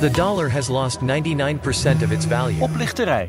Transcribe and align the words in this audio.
The 0.00 0.10
dollar 0.10 0.50
has 0.50 0.68
lost 0.68 0.98
99% 1.00 2.02
of 2.02 2.10
its 2.10 2.26
value. 2.26 2.62
Oplichterij. 2.62 3.26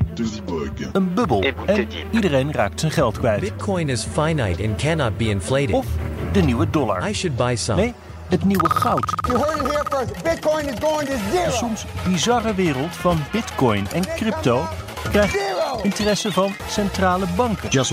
Een 0.91 1.13
bubbel. 1.13 1.43
En 1.65 1.87
iedereen 2.11 2.51
raakt 2.51 2.79
zijn 2.79 2.91
geld 2.91 3.19
kwijt. 3.19 3.39
Bitcoin 3.39 3.89
is 3.89 4.03
finite 4.03 4.63
and 4.63 4.81
cannot 4.81 5.17
be 5.17 5.23
inflated. 5.29 5.71
Of 5.71 5.85
de 6.31 6.41
nieuwe 6.41 6.69
dollar. 6.69 7.09
I 7.09 7.13
should 7.13 7.37
buy 7.37 7.55
some. 7.55 7.81
Nee, 7.81 7.93
het 8.27 8.45
nieuwe 8.45 8.69
goud. 8.69 9.13
You 9.27 9.39
heard 9.39 9.61
it 9.61 9.71
here 9.71 9.83
first. 9.89 10.23
Bitcoin 10.23 10.67
is 10.67 10.79
going 10.79 11.07
to 11.07 11.15
De 11.31 11.51
soms 11.51 11.85
bizarre 12.07 12.53
wereld 12.53 12.95
van 12.95 13.17
bitcoin 13.31 13.87
en 13.93 14.05
crypto 14.15 14.65
krijgt 15.11 15.37
interesse 15.83 16.31
van 16.31 16.53
centrale 16.67 17.25
banken. 17.35 17.85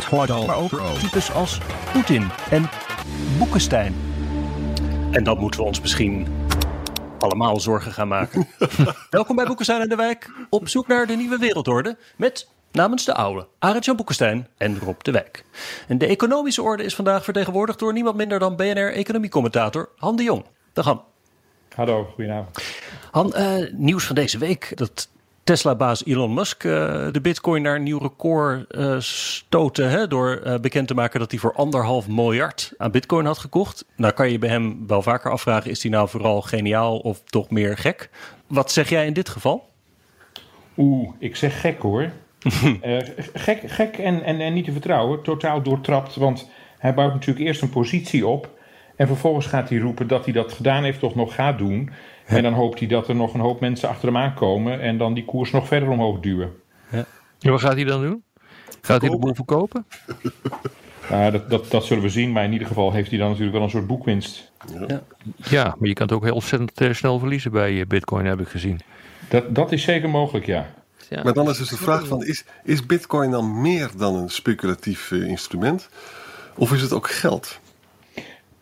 Maar 0.47 0.57
ook 0.57 0.81
types 0.99 1.33
als 1.33 1.61
Poetin 1.93 2.29
en 2.51 2.69
Boekenstein. 3.39 3.95
En 5.11 5.25
dan 5.25 5.39
moeten 5.39 5.61
we 5.61 5.67
ons 5.67 5.81
misschien 5.81 6.27
allemaal 7.23 7.61
zorgen 7.61 7.93
gaan 7.93 8.09
maken. 8.09 8.49
Welkom 9.11 9.37
bij 9.37 9.47
Boekenstein 9.47 9.81
en 9.81 9.89
de 9.89 9.97
Wijk. 9.97 10.31
Op 10.51 10.69
zoek 10.69 10.87
naar 10.87 11.07
de 11.07 11.17
nieuwe 11.17 11.39
wereldorde. 11.39 11.97
Met 12.17 12.49
namens 12.73 13.05
de 13.05 13.15
oude 13.15 13.47
Arend-Jan 13.59 13.97
Boekenstein 13.97 14.47
en 14.57 14.79
Rob 14.79 15.01
de 15.01 15.11
Wijk. 15.11 15.45
En 15.89 15.99
de 15.99 16.07
economische 16.07 16.63
orde 16.63 16.83
is 16.85 16.95
vandaag 16.95 17.25
vertegenwoordigd 17.25 17.79
door 17.79 17.93
niemand 17.93 18.17
minder 18.17 18.39
dan 18.39 18.57
BNR-economiecommentator 18.57 19.89
Han 19.97 20.17
de 20.17 20.23
Jong. 20.23 20.45
Dag 20.73 20.85
Han. 20.85 21.03
Hallo, 21.75 22.05
goedenavond. 22.05 22.63
Han, 23.11 23.35
eh, 23.35 23.73
nieuws 23.73 24.05
van 24.05 24.15
deze 24.15 24.39
week. 24.39 24.77
Dat 24.77 25.09
Tesla-baas 25.45 26.05
Elon 26.05 26.35
Musk 26.35 26.65
eh, 26.65 26.73
de 27.13 27.21
bitcoin 27.23 27.63
naar 27.63 27.77
een 27.77 27.83
nieuw 27.83 27.99
record 27.99 28.73
eh 28.73 28.97
stoten. 28.99 29.91
Hè, 29.91 30.09
door 30.09 30.37
eh, 30.37 30.59
bekend 30.59 30.89
te 30.89 30.95
maken 30.95 31.21
dat 31.21 31.31
hij 31.31 31.41
voor 31.41 31.53
anderhalf 31.55 32.09
miljard 32.09 32.73
aan 32.79 32.91
bitcoin 32.91 33.27
had 33.27 33.39
gekocht. 33.39 33.85
Nou 33.97 34.13
kan 34.13 34.31
je 34.31 34.39
bij 34.39 34.49
hem 34.49 34.87
wel 34.87 35.03
vaker 35.03 35.31
afvragen, 35.31 35.71
is 35.71 35.83
hij 35.83 35.93
nou 35.93 36.09
vooral 36.09 36.43
geniaal 36.43 36.99
of 36.99 37.23
toch 37.25 37.51
meer 37.51 37.77
gek? 37.77 38.11
Wat 38.47 38.73
zeg 38.73 38.89
jij 38.89 39.07
in 39.07 39.13
dit 39.13 39.29
geval? 39.29 39.69
Oeh, 40.77 41.09
ik 41.19 41.37
zeg 41.37 41.61
gek 41.61 41.81
hoor. 41.81 42.11
Gek 43.35 43.61
gek 43.67 43.99
en, 43.99 44.23
en, 44.23 44.41
en 44.41 44.53
niet 44.53 44.65
te 44.65 44.73
vertrouwen, 44.73 45.23
totaal 45.23 45.63
doortrapt. 45.63 46.17
Want 46.17 46.49
hij 46.79 46.95
bouwt 46.95 47.13
natuurlijk 47.13 47.47
eerst 47.47 47.63
een 47.63 47.71
positie 47.71 48.27
op. 48.27 48.59
En 48.97 49.07
vervolgens 49.07 49.47
gaat 49.47 49.69
hij 49.69 49.79
roepen 49.79 50.07
dat 50.07 50.25
hij 50.25 50.33
dat 50.33 50.53
gedaan 50.53 50.85
heeft 50.85 51.03
of 51.03 51.15
nog 51.15 51.35
gaat 51.35 51.59
doen. 51.59 51.91
En 52.37 52.43
dan 52.43 52.53
hoopt 52.53 52.79
hij 52.79 52.89
dat 52.89 53.09
er 53.09 53.15
nog 53.15 53.35
een 53.35 53.41
hoop 53.41 53.61
mensen 53.61 53.89
achter 53.89 54.09
hem 54.09 54.17
aankomen. 54.17 54.81
En 54.81 54.99
dan 54.99 55.15
die 55.15 55.25
koers 55.25 55.51
nog 55.51 55.67
verder 55.67 55.89
omhoog 55.89 56.21
duwen. 56.21 56.53
Ja, 57.39 57.51
wat 57.51 57.61
gaat 57.61 57.75
hij 57.75 57.85
dan 57.85 58.03
doen? 58.03 58.23
Gaat 58.81 59.01
hij 59.01 59.11
de 59.11 59.19
boel 59.19 59.35
verkopen? 59.35 59.87
Nou, 61.11 61.31
dat, 61.31 61.51
dat, 61.51 61.71
dat 61.71 61.85
zullen 61.85 62.03
we 62.03 62.09
zien. 62.09 62.33
Maar 62.33 62.45
in 62.45 62.53
ieder 62.53 62.67
geval 62.67 62.93
heeft 62.93 63.11
hij 63.11 63.19
dan 63.19 63.29
natuurlijk 63.29 63.55
wel 63.55 63.65
een 63.65 63.71
soort 63.71 63.87
boekwinst. 63.87 64.53
Ja, 65.37 65.75
maar 65.79 65.89
je 65.89 65.95
kan 65.95 66.07
het 66.07 66.17
ook 66.17 66.25
heel 66.25 66.35
ontzettend 66.35 66.81
eh, 66.81 66.93
snel 66.93 67.19
verliezen 67.19 67.53
bij 67.53 67.81
eh, 67.81 67.87
Bitcoin, 67.87 68.27
heb 68.27 68.41
ik 68.41 68.49
gezien. 68.49 68.81
Dat, 69.29 69.55
dat 69.55 69.73
is 69.73 69.83
zeker 69.83 70.09
mogelijk, 70.09 70.47
ja. 70.47 70.71
Ja. 71.09 71.23
Maar 71.23 71.33
dan 71.33 71.49
is 71.49 71.59
dus 71.59 71.69
de 71.69 71.77
vraag 71.77 72.07
van, 72.07 72.25
is, 72.25 72.45
is 72.65 72.87
bitcoin 72.87 73.31
dan 73.31 73.61
meer 73.61 73.91
dan 73.97 74.15
een 74.15 74.29
speculatief 74.29 75.13
eh, 75.13 75.27
instrument? 75.27 75.89
Of 76.57 76.73
is 76.73 76.83
het 76.83 76.93
ook 76.93 77.11
geld? 77.11 77.61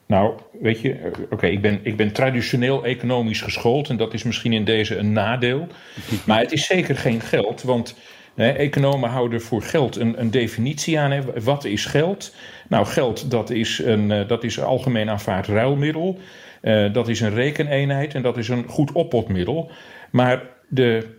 Nou, 0.09 0.35
weet 0.61 0.81
je, 0.81 0.93
eh, 0.93 1.11
oké, 1.31 1.47
ik, 1.47 1.63
ben, 1.63 1.81
ik 1.83 1.97
ben 1.97 2.13
traditioneel 2.13 2.85
economisch 2.85 3.41
geschoold 3.41 3.89
en 3.89 3.97
dat 3.97 4.15
is 4.15 4.23
misschien 4.23 4.53
in 4.53 4.65
deze 4.65 4.97
een 4.97 5.13
nadeel. 5.13 5.67
Maar 6.27 6.41
het 6.41 6.53
is 6.53 6.67
zeker 6.67 6.97
geen 6.97 7.21
geld, 7.21 7.63
want 7.63 7.97
hè, 8.35 8.51
economen 8.51 9.11
houden 9.11 9.41
voor 9.41 9.63
geld 9.63 9.97
een, 9.97 10.21
een 10.21 10.31
definitie 10.31 10.99
aan. 10.99 11.11
Hè. 11.11 11.43
Wat 11.43 11.65
is 11.65 11.85
geld? 11.85 12.35
Nou, 12.69 12.87
geld 12.87 13.31
dat 13.31 13.51
is 13.51 13.79
een, 13.79 14.11
eh, 14.11 14.29
dat 14.29 14.45
is 14.45 14.57
een 14.57 14.65
algemeen 14.65 15.11
aanvaard 15.11 15.47
ruilmiddel. 15.47 16.19
Eh, 16.61 16.93
dat 16.93 17.09
is 17.09 17.21
een 17.21 17.35
rekeneenheid 17.35 18.15
en 18.15 18.23
dat 18.23 18.37
is 18.37 18.49
een 18.49 18.69
goed 18.69 18.93
oppotmiddel. 18.93 19.71
Maar 20.11 20.43
de, 20.69 21.17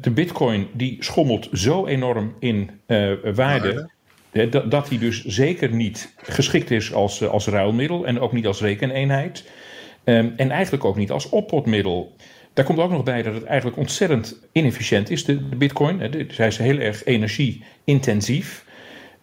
de 0.00 0.10
bitcoin 0.14 0.68
die 0.72 0.96
schommelt 1.00 1.48
zo 1.52 1.86
enorm 1.86 2.34
in 2.38 2.70
waarde. 3.34 3.90
Dat, 4.50 4.88
hij 4.88 4.98
dus 4.98 5.24
zeker 5.24 5.70
niet 5.70 6.14
geschikt 6.22 6.70
is 6.70 6.92
als, 6.92 7.20
eh, 7.20 7.28
als 7.28 7.46
ruilmiddel 7.46 8.06
en 8.06 8.20
ook 8.20 8.32
niet 8.32 8.46
als 8.46 8.60
rekeneenheid. 8.60 9.44
Ehm, 10.04 10.28
en 10.36 10.50
eigenlijk 10.50 10.84
ook 10.84 10.96
niet 10.96 11.10
als 11.10 11.28
oppotmiddel. 11.28 12.16
Daar 12.52 12.64
komt 12.64 12.78
ook 12.78 12.90
nog 12.90 13.02
bij 13.02 13.22
dat 13.22 13.34
het 13.34 13.44
eigenlijk 13.44 13.78
ontzettend 13.78 14.48
inefficiënt 14.52 15.10
is, 15.10 15.24
de, 15.24 15.48
de 15.48 15.56
bitcoin. 15.56 16.00
Hij 16.34 16.46
is 16.46 16.58
heel 16.58 16.78
erg 16.78 17.04
energie-intensief. 17.04 18.64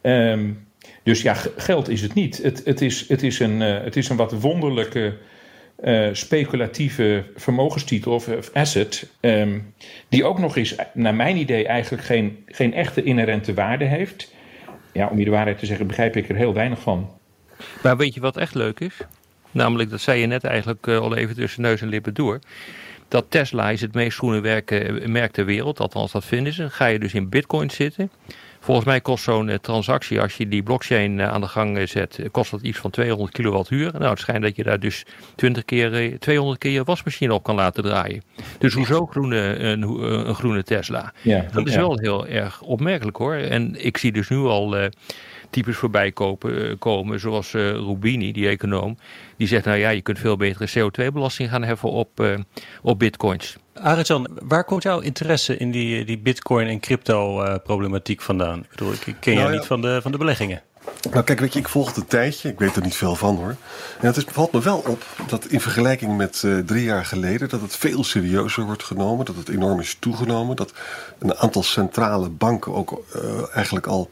Ehm, 0.01 0.51
dus 1.03 1.21
ja, 1.21 1.33
geld 1.57 1.89
is 1.89 2.01
het 2.01 2.13
niet. 2.13 2.43
Het, 2.43 2.61
het, 2.65 2.81
is, 2.81 3.07
het, 3.07 3.23
is, 3.23 3.39
een, 3.39 3.61
eh, 3.61 3.83
het 3.83 3.95
is 3.95 4.09
een 4.09 4.17
wat 4.17 4.39
wonderlijke 4.39 5.17
eh, 5.75 6.09
speculatieve 6.11 7.23
vermogenstitel 7.35 8.13
of, 8.13 8.27
of 8.27 8.49
asset. 8.53 9.09
ehm, 9.19 9.59
die 10.09 10.23
ook 10.23 10.39
nog 10.39 10.57
eens, 10.57 10.75
naar 10.93 11.15
mijn 11.15 11.37
idee, 11.37 11.67
eigenlijk 11.67 12.03
geen, 12.03 12.43
geen 12.45 12.73
echte 12.73 13.03
inherente 13.03 13.53
waarde 13.53 13.85
heeft. 13.85 14.33
Ja, 14.95 15.07
om 15.07 15.19
je 15.19 15.25
de 15.25 15.31
waarheid 15.31 15.59
te 15.59 15.65
zeggen, 15.65 15.87
begrijp 15.87 16.15
ik 16.15 16.29
er 16.29 16.35
heel 16.35 16.53
weinig 16.53 16.79
van. 16.79 17.09
Maar 17.83 17.97
weet 17.97 18.13
je 18.13 18.19
wat 18.19 18.37
echt 18.37 18.55
leuk 18.55 18.79
is? 18.79 18.97
Namelijk, 19.51 19.89
dat 19.89 19.99
zei 19.99 20.19
je 20.19 20.25
net 20.25 20.43
eigenlijk 20.43 20.87
eh, 20.87 20.97
al 20.97 21.15
even 21.15 21.35
tussen 21.35 21.61
neus 21.61 21.81
en 21.81 21.87
lippen 21.87 22.13
door. 22.13 22.39
Dat 23.07 23.25
Tesla 23.29 23.69
is 23.69 23.81
het 23.81 23.93
meest 23.93 24.17
groene 24.17 24.39
werken, 24.39 25.11
merk 25.11 25.31
ter 25.31 25.45
wereld, 25.45 25.79
althans 25.79 26.11
dat 26.11 26.25
vinden 26.25 26.53
ze. 26.53 26.69
Ga 26.69 26.85
je 26.85 26.99
dus 26.99 27.13
in 27.13 27.29
bitcoin 27.29 27.69
zitten. 27.69 28.11
Volgens 28.65 28.85
mij 28.85 29.01
kost 29.01 29.23
zo'n 29.23 29.49
eh, 29.49 29.57
transactie, 29.57 30.21
als 30.21 30.37
je 30.37 30.47
die 30.47 30.63
blockchain 30.63 31.19
eh, 31.19 31.27
aan 31.27 31.41
de 31.41 31.47
gang 31.47 31.77
eh, 31.77 31.87
zet, 31.87 32.19
kost 32.31 32.51
dat 32.51 32.61
iets 32.61 32.79
van 32.79 32.91
200 32.91 33.31
kilowattuur. 33.31 33.91
Nou, 33.91 34.09
het 34.09 34.19
schijnt 34.19 34.43
dat 34.43 34.55
je 34.55 34.63
daar 34.63 34.79
dus 34.79 35.05
20 35.35 35.65
keer, 35.65 35.93
eh, 35.93 36.17
200 36.17 36.59
keer 36.59 36.71
je 36.71 36.83
wasmachine 36.83 37.33
op 37.33 37.43
kan 37.43 37.55
laten 37.55 37.83
draaien. 37.83 38.23
Dus 38.59 38.73
hoezo 38.73 39.05
groene, 39.05 39.57
een, 39.59 39.81
een 40.27 40.35
groene 40.35 40.63
Tesla? 40.63 41.13
Ja, 41.21 41.45
Dat 41.51 41.67
is 41.67 41.73
ja. 41.73 41.79
wel 41.79 41.99
heel 41.99 42.27
erg 42.27 42.61
opmerkelijk 42.61 43.17
hoor. 43.17 43.33
En 43.33 43.85
ik 43.85 43.97
zie 43.97 44.11
dus 44.11 44.29
nu 44.29 44.37
al 44.37 44.77
eh, 44.77 44.89
types 45.49 45.75
voorbij 45.75 46.11
kopen, 46.11 46.77
komen, 46.77 47.19
zoals 47.19 47.53
eh, 47.53 47.71
Rubini, 47.71 48.31
die 48.31 48.47
econoom. 48.47 48.97
Die 49.37 49.47
zegt, 49.47 49.65
nou 49.65 49.77
ja, 49.77 49.89
je 49.89 50.01
kunt 50.01 50.19
veel 50.19 50.37
betere 50.37 50.69
CO2-belasting 50.69 51.49
gaan 51.49 51.63
heffen 51.63 51.89
op, 51.89 52.43
op 52.81 52.99
bitcoins. 52.99 53.57
Arend-Jan, 53.81 54.27
waar 54.43 54.63
komt 54.63 54.83
jouw 54.83 54.99
interesse 54.99 55.57
in 55.57 55.71
die, 55.71 56.05
die 56.05 56.17
bitcoin 56.17 56.67
en 56.67 56.79
crypto 56.79 57.41
eh, 57.41 57.55
problematiek 57.63 58.21
vandaan? 58.21 58.59
Ik 58.59 58.69
bedoel, 58.69 58.93
ik 58.93 59.15
ken 59.19 59.35
Nou 59.35 59.51
ja. 59.51 59.57
niet 59.57 59.65
van 59.65 59.81
de, 59.81 59.99
van 60.01 60.11
de 60.11 60.17
beleggingen. 60.17 60.61
Nou 61.11 61.23
kijk, 61.23 61.39
weet 61.39 61.53
je, 61.53 61.59
ik 61.59 61.67
volg 61.67 61.87
het 61.87 61.97
een 61.97 62.05
tijdje. 62.05 62.49
Ik 62.49 62.59
weet 62.59 62.75
er 62.75 62.81
niet 62.81 62.95
veel 62.95 63.15
van 63.15 63.35
hoor. 63.35 63.55
En 63.99 64.07
het 64.07 64.17
is, 64.17 64.23
valt 64.27 64.51
me 64.51 64.61
wel 64.61 64.77
op 64.77 65.03
dat 65.27 65.45
in 65.45 65.61
vergelijking 65.61 66.17
met 66.17 66.43
eh, 66.43 66.57
drie 66.57 66.83
jaar 66.83 67.05
geleden... 67.05 67.49
dat 67.49 67.61
het 67.61 67.75
veel 67.75 68.03
serieuzer 68.03 68.63
wordt 68.63 68.83
genomen. 68.83 69.25
Dat 69.25 69.35
het 69.35 69.49
enorm 69.49 69.79
is 69.79 69.97
toegenomen. 69.99 70.55
Dat 70.55 70.73
een 71.19 71.35
aantal 71.35 71.63
centrale 71.63 72.29
banken 72.29 72.73
ook 72.73 73.03
eh, 73.13 73.21
eigenlijk 73.55 73.87
al 73.87 74.09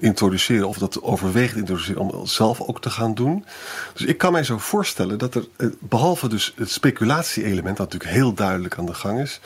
introduceren... 0.00 0.68
of 0.68 0.78
dat 0.78 1.02
overweegt 1.02 1.56
introduceren 1.56 2.00
om 2.00 2.20
het 2.20 2.28
zelf 2.28 2.60
ook 2.60 2.80
te 2.80 2.90
gaan 2.90 3.14
doen. 3.14 3.44
Dus 3.92 4.06
ik 4.06 4.18
kan 4.18 4.32
mij 4.32 4.44
zo 4.44 4.58
voorstellen 4.58 5.18
dat 5.18 5.34
er, 5.34 5.44
eh, 5.56 5.66
behalve 5.78 6.28
dus 6.28 6.52
het 6.56 6.70
speculatie-element... 6.70 7.76
dat 7.76 7.92
natuurlijk 7.92 8.18
heel 8.18 8.32
duidelijk 8.32 8.78
aan 8.78 8.86
de 8.86 8.94
gang 8.94 9.20
is... 9.20 9.40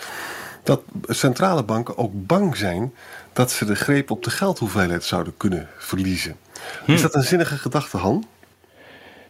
dat 0.63 0.83
centrale 1.07 1.63
banken 1.63 1.99
ook 1.99 2.13
bang 2.27 2.57
zijn 2.57 2.93
dat 3.33 3.51
ze 3.51 3.65
de 3.65 3.75
greep 3.75 4.11
op 4.11 4.23
de 4.23 4.31
geldhoeveelheid 4.31 5.05
zouden 5.05 5.37
kunnen 5.37 5.69
verliezen. 5.79 6.37
Is 6.87 7.03
dat 7.03 7.15
een 7.15 7.23
zinnige 7.23 7.57
gedachte, 7.57 7.97
Han? 7.97 8.25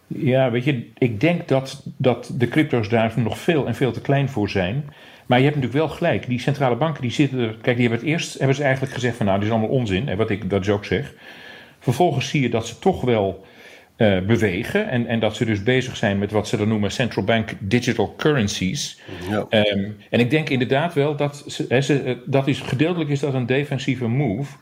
Ja, 0.06 0.50
weet 0.50 0.64
je, 0.64 0.90
ik 0.98 1.20
denk 1.20 1.48
dat, 1.48 1.82
dat 1.96 2.30
de 2.32 2.48
crypto's 2.48 2.88
daar 2.88 3.12
nog 3.16 3.38
veel 3.38 3.66
en 3.66 3.74
veel 3.74 3.92
te 3.92 4.00
klein 4.00 4.28
voor 4.28 4.48
zijn. 4.48 4.84
Maar 5.26 5.38
je 5.38 5.44
hebt 5.44 5.56
natuurlijk 5.56 5.86
wel 5.86 5.96
gelijk. 5.96 6.26
Die 6.26 6.40
centrale 6.40 6.76
banken 6.76 7.02
die 7.02 7.10
zitten 7.10 7.38
er. 7.38 7.56
Kijk, 7.62 7.76
die 7.76 7.88
hebben 7.88 8.06
het 8.06 8.08
eerst 8.08 8.38
hebben 8.38 8.56
ze 8.56 8.62
eigenlijk 8.62 8.92
gezegd 8.92 9.16
van 9.16 9.26
nou, 9.26 9.38
dit 9.38 9.48
is 9.48 9.54
allemaal 9.54 9.76
onzin. 9.76 10.08
En 10.08 10.16
wat 10.16 10.30
ik 10.30 10.50
dat 10.50 10.60
is 10.60 10.68
ook 10.68 10.84
zeg. 10.84 11.14
Vervolgens 11.78 12.28
zie 12.28 12.42
je 12.42 12.50
dat 12.50 12.66
ze 12.66 12.78
toch 12.78 13.00
wel 13.00 13.44
eh, 13.96 14.20
bewegen. 14.20 14.88
En, 14.88 15.06
en 15.06 15.20
dat 15.20 15.36
ze 15.36 15.44
dus 15.44 15.62
bezig 15.62 15.96
zijn 15.96 16.18
met 16.18 16.30
wat 16.30 16.48
ze 16.48 16.56
dan 16.56 16.68
noemen 16.68 16.90
central 16.90 17.24
bank 17.24 17.52
digital 17.58 18.14
currencies. 18.16 19.00
Ja. 19.30 19.46
Ehm, 19.48 19.90
en 20.10 20.20
ik 20.20 20.30
denk 20.30 20.48
inderdaad 20.48 20.94
wel 20.94 21.16
dat 21.16 21.44
ze, 21.46 21.82
ze, 21.82 22.00
eh, 22.00 22.14
dat 22.26 22.46
is 22.46 22.60
gedeeltelijk 22.60 23.10
is 23.10 23.20
dat 23.20 23.34
een 23.34 23.46
defensieve 23.46 24.08
move. 24.08 24.56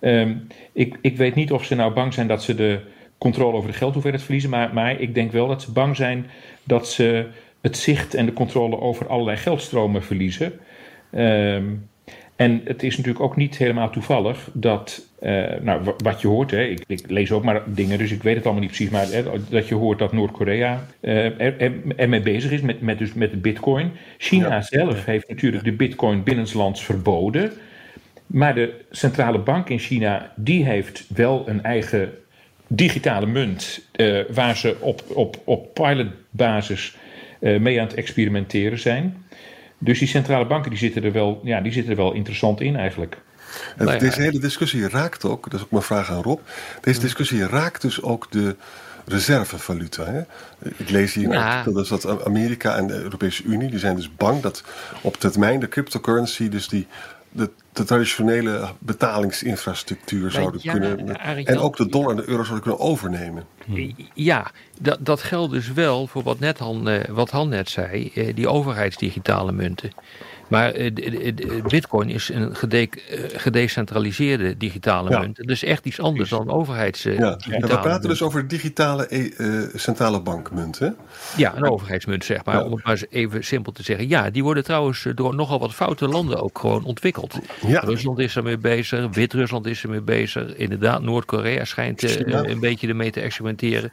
Ehm, 0.00 0.34
ik, 0.72 0.98
ik 1.00 1.16
weet 1.16 1.34
niet 1.34 1.52
of 1.52 1.64
ze 1.64 1.74
nou 1.74 1.92
bang 1.92 2.14
zijn 2.14 2.26
dat 2.26 2.42
ze 2.42 2.54
de 2.54 2.80
controle 3.18 3.56
over 3.56 3.70
de 3.70 3.76
geldhoeveelheid 3.76 4.22
verliezen. 4.22 4.50
Maar, 4.50 4.74
maar 4.74 5.00
ik 5.00 5.14
denk 5.14 5.32
wel 5.32 5.48
dat 5.48 5.62
ze 5.62 5.72
bang 5.72 5.96
zijn 5.96 6.26
dat 6.62 6.88
ze 6.88 7.26
het 7.60 7.76
zicht 7.76 8.14
en 8.14 8.26
de 8.26 8.32
controle 8.32 8.80
over 8.80 9.06
allerlei 9.08 9.36
geldstromen 9.36 10.02
verliezen. 10.02 10.52
Ehm, 11.12 11.64
en 12.36 12.60
het 12.64 12.82
is 12.82 12.96
natuurlijk 12.96 13.24
ook 13.24 13.36
niet 13.36 13.56
helemaal 13.56 13.90
toevallig 13.90 14.50
dat, 14.52 15.06
eh, 15.20 15.44
nou, 15.60 15.82
wa- 15.84 15.94
wat 15.96 16.20
je 16.20 16.28
hoort, 16.28 16.50
hè, 16.50 16.62
ik, 16.64 16.84
ik 16.86 17.10
lees 17.10 17.32
ook 17.32 17.44
maar 17.44 17.62
dingen, 17.66 17.98
dus 17.98 18.10
ik 18.12 18.22
weet 18.22 18.34
het 18.36 18.44
allemaal 18.44 18.62
niet 18.62 18.70
precies, 18.72 18.90
maar 18.92 19.06
hè, 19.06 19.22
dat 19.50 19.68
je 19.68 19.74
hoort 19.74 19.98
dat 19.98 20.12
Noord-Korea 20.12 20.86
eh, 21.00 21.24
er, 21.40 21.60
er, 21.60 21.72
ermee 21.96 22.20
bezig 22.20 22.50
is 22.50 22.60
met, 22.60 22.80
met, 22.80 22.98
dus 22.98 23.12
met 23.14 23.30
de 23.30 23.36
bitcoin. 23.36 23.90
China 24.18 24.48
Ja. 24.48 24.62
zelf 24.62 25.04
heeft 25.04 25.28
natuurlijk 25.28 25.64
de 25.64 25.72
bitcoin 25.72 26.22
binnenlands 26.22 26.84
verboden. 26.84 27.52
Maar 28.26 28.54
de 28.54 28.74
centrale 28.90 29.38
bank 29.38 29.68
in 29.68 29.78
China, 29.78 30.32
die 30.36 30.64
heeft 30.64 31.04
wel 31.14 31.42
een 31.48 31.62
eigen 31.62 32.12
digitale 32.66 33.26
munt, 33.26 33.88
eh, 33.92 34.18
waar 34.34 34.56
ze 34.56 34.76
op, 34.80 35.02
op, 35.08 35.36
op 35.44 35.74
pilotbasis 35.74 36.96
mee 37.40 37.80
aan 37.80 37.86
het 37.86 37.96
experimenteren 37.96 38.78
zijn. 38.78 39.26
Dus 39.78 39.98
die 39.98 40.08
centrale 40.08 40.46
banken 40.46 40.70
die 40.70 40.78
zitten, 40.78 41.04
er 41.04 41.12
wel, 41.12 41.40
ja, 41.42 41.60
die 41.60 41.72
zitten 41.72 41.90
er 41.92 41.98
wel 41.98 42.12
interessant 42.12 42.60
in 42.60 42.76
eigenlijk. 42.76 43.18
En 43.76 43.84
Nou. 43.84 43.98
Deze 43.98 44.20
hele 44.20 44.38
discussie 44.38 44.88
raakt 44.88 45.24
ook, 45.24 45.50
dat 45.50 45.60
is 45.60 45.64
ook 45.64 45.70
mijn 45.70 45.82
vraag 45.82 46.10
aan 46.10 46.22
Rob. 46.22 46.40
Deze 46.80 47.00
discussie 47.00 47.46
raakt 47.46 47.82
dus 47.82 48.02
ook 48.02 48.30
de 48.30 48.56
reservevaluta. 49.06 50.04
Hè? 50.04 50.20
Ik 50.76 50.90
lees 50.90 51.14
hier 51.14 51.30
een 51.30 51.36
artikel 51.36 51.72
dus 51.72 51.88
dat 51.88 52.24
Amerika 52.24 52.76
en 52.76 52.86
de 52.86 52.94
Europese 52.94 53.42
Unie 53.42 53.70
die 53.70 53.78
zijn 53.78 53.96
dus 53.96 54.14
bang 54.16 54.40
dat 54.40 54.64
op 55.02 55.16
termijn 55.16 55.60
de 55.60 55.68
cryptocurrency, 55.68 56.48
dus 56.48 56.68
die, 56.68 56.86
de, 57.38 57.50
de 57.72 57.84
traditionele 57.84 58.68
betalingsinfrastructuur 58.78 60.30
zouden 60.30 60.60
ja, 60.62 60.72
kunnen. 60.72 61.18
Arie 61.18 61.46
En 61.46 61.58
ook 61.58 61.76
de 61.76 61.88
dollar 61.88 62.10
en 62.10 62.16
de 62.16 62.28
euro 62.28 62.42
zouden 62.42 62.62
kunnen 62.62 62.80
overnemen. 62.80 63.44
Ja, 64.14 64.50
dat, 64.80 64.98
dat 65.00 65.22
geldt 65.22 65.52
dus 65.52 65.72
wel 65.72 66.06
voor 66.06 66.22
wat, 66.22 66.38
net 66.38 66.58
Han, 66.58 66.88
eh, 66.88 67.08
wat 67.08 67.30
Han 67.30 67.48
net 67.48 67.68
zei, 67.68 68.10
eh, 68.14 68.34
die 68.34 68.48
overheidsdigitale 68.48 69.52
munten. 69.52 69.90
Maar 70.48 70.70
eh, 70.72 70.90
Bitcoin 71.68 72.08
is 72.10 72.28
een 72.28 72.56
gede- 72.56 72.88
eh, 73.10 73.18
gedecentraliseerde 73.36 74.56
digitale 74.56 75.10
Ja. 75.10 75.18
munt. 75.20 75.36
Dat 75.36 75.48
is 75.48 75.64
echt 75.64 75.86
iets 75.86 76.00
anders 76.00 76.28
dan 76.30 76.44
Ja, 76.46 76.52
overheidsdigitale 76.52 77.36
en 77.48 77.60
we 77.60 77.66
praten 77.66 77.90
munt. 77.90 78.02
dus 78.02 78.22
over 78.22 78.48
digitale 78.48 79.06
eh, 79.06 79.38
eh, 79.62 79.68
centrale 79.74 80.20
bankmunt. 80.22 80.78
Hè? 80.78 80.88
Ja, 81.36 81.56
een 81.56 81.70
overheidsmunt 81.70 82.24
zeg 82.24 82.44
maar. 82.44 82.54
Ja. 82.56 82.64
Om 82.64 82.72
het 82.72 82.84
maar 82.84 82.92
eens 82.92 83.04
even 83.10 83.44
simpel 83.44 83.72
te 83.72 83.82
zeggen. 83.82 84.08
Ja, 84.08 84.30
die 84.30 84.42
worden 84.42 84.64
trouwens 84.64 85.04
eh, 85.06 85.12
door 85.14 85.34
nogal 85.34 85.58
wat 85.58 85.74
foute 85.74 86.08
landen 86.08 86.40
ook 86.42 86.58
gewoon 86.58 86.84
ontwikkeld. 86.84 87.38
Ja. 87.66 87.80
Rusland 87.80 88.18
is 88.18 88.36
ermee 88.36 88.58
bezig, 88.58 89.06
Wit-Rusland 89.14 89.66
is 89.66 89.82
ermee 89.82 90.00
bezig. 90.00 90.54
Inderdaad, 90.56 91.02
Noord-Korea 91.02 91.64
schijnt 91.64 92.02
eh, 92.02 92.50
een 92.50 92.60
beetje 92.60 92.88
ermee 92.88 93.10
te 93.10 93.20
experimenteren. 93.20 93.92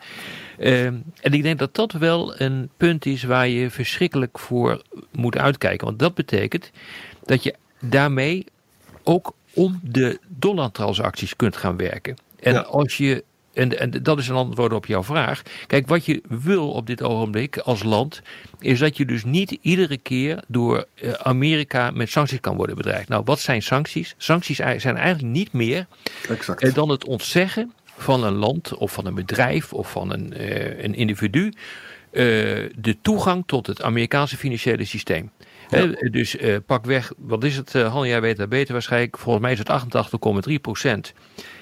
Ehm, 0.60 0.96
en 1.22 1.34
ik 1.34 1.44
denk 1.44 1.60
dat 1.60 1.76
dat 1.76 1.92
wel 1.92 2.42
een 2.42 2.70
punt 2.78 3.06
is 3.06 3.24
waar 3.24 3.48
je 3.48 3.70
verschrikkelijk 3.70 4.40
voor 4.40 4.82
moet 5.12 5.38
uitkijken. 5.38 5.86
Want 5.88 6.00
dat 6.00 6.14
betekent 6.16 6.72
dat 7.26 7.44
je 7.44 7.56
daarmee 7.80 8.46
ook 9.04 9.34
om 9.54 9.80
de 9.84 10.20
dollartransacties 10.28 11.36
kunt 11.36 11.58
gaan 11.58 11.78
werken. 11.78 12.16
En 12.40 12.54
Ja. 12.54 12.60
als 12.60 12.98
je. 12.98 13.24
En, 13.54 13.80
en 13.80 13.90
dat 14.04 14.20
is 14.20 14.28
een 14.28 14.36
antwoord 14.36 14.74
op 14.74 14.86
jouw 14.86 15.04
vraag. 15.04 15.42
Kijk, 15.68 15.88
wat 15.88 16.06
je 16.06 16.22
wil 16.28 16.72
op 16.72 16.88
dit 16.88 17.02
ogenblik 17.04 17.58
als 17.58 17.84
land, 17.84 18.22
is 18.60 18.80
dat 18.80 18.98
je 18.98 19.06
dus 19.06 19.24
niet 19.24 19.58
iedere 19.62 19.98
keer 19.98 20.44
door 20.48 20.86
eh, 20.96 21.12
Amerika 21.12 21.92
met 21.92 22.10
sancties 22.10 22.40
kan 22.40 22.56
worden 22.56 22.76
bedreigd. 22.76 23.08
Nou, 23.10 23.22
wat 23.26 23.40
zijn 23.40 23.62
sancties? 23.62 24.16
Sancties 24.18 24.56
zijn 24.56 24.98
eigenlijk 24.98 25.34
niet 25.34 25.54
meer 25.54 25.88
Exact. 26.30 26.62
eh, 26.64 26.74
dan 26.74 26.90
het 26.90 27.06
ontzeggen 27.06 27.74
van 27.98 28.24
een 28.24 28.36
land 28.36 28.76
of 28.76 28.92
van 28.92 29.06
een 29.06 29.16
bedrijf 29.16 29.74
of 29.74 29.92
van 29.92 30.12
een, 30.12 30.34
eh, 30.34 30.84
een 30.84 30.96
individu 30.96 31.54
eh, 32.12 32.24
de 32.76 32.98
toegang 33.02 33.44
tot 33.46 33.68
het 33.68 33.82
Amerikaanse 33.82 34.38
financiële 34.38 34.86
systeem. 34.86 35.32
Hè, 35.70 36.10
dus 36.10 36.38
eh, 36.38 36.56
pak 36.66 36.86
weg, 36.86 37.12
wat 37.18 37.44
is 37.44 37.56
het, 37.56 37.76
eh, 37.76 37.92
Han, 37.92 38.08
jij 38.08 38.22
weet 38.22 38.38
dat 38.38 38.50
beter 38.50 38.74
waarschijnlijk. 38.74 39.18
Volgens 39.18 39.44
mij 39.44 39.54
is 39.54 39.60
het 39.60 39.70
88,3 39.70 40.60
procent 40.60 41.14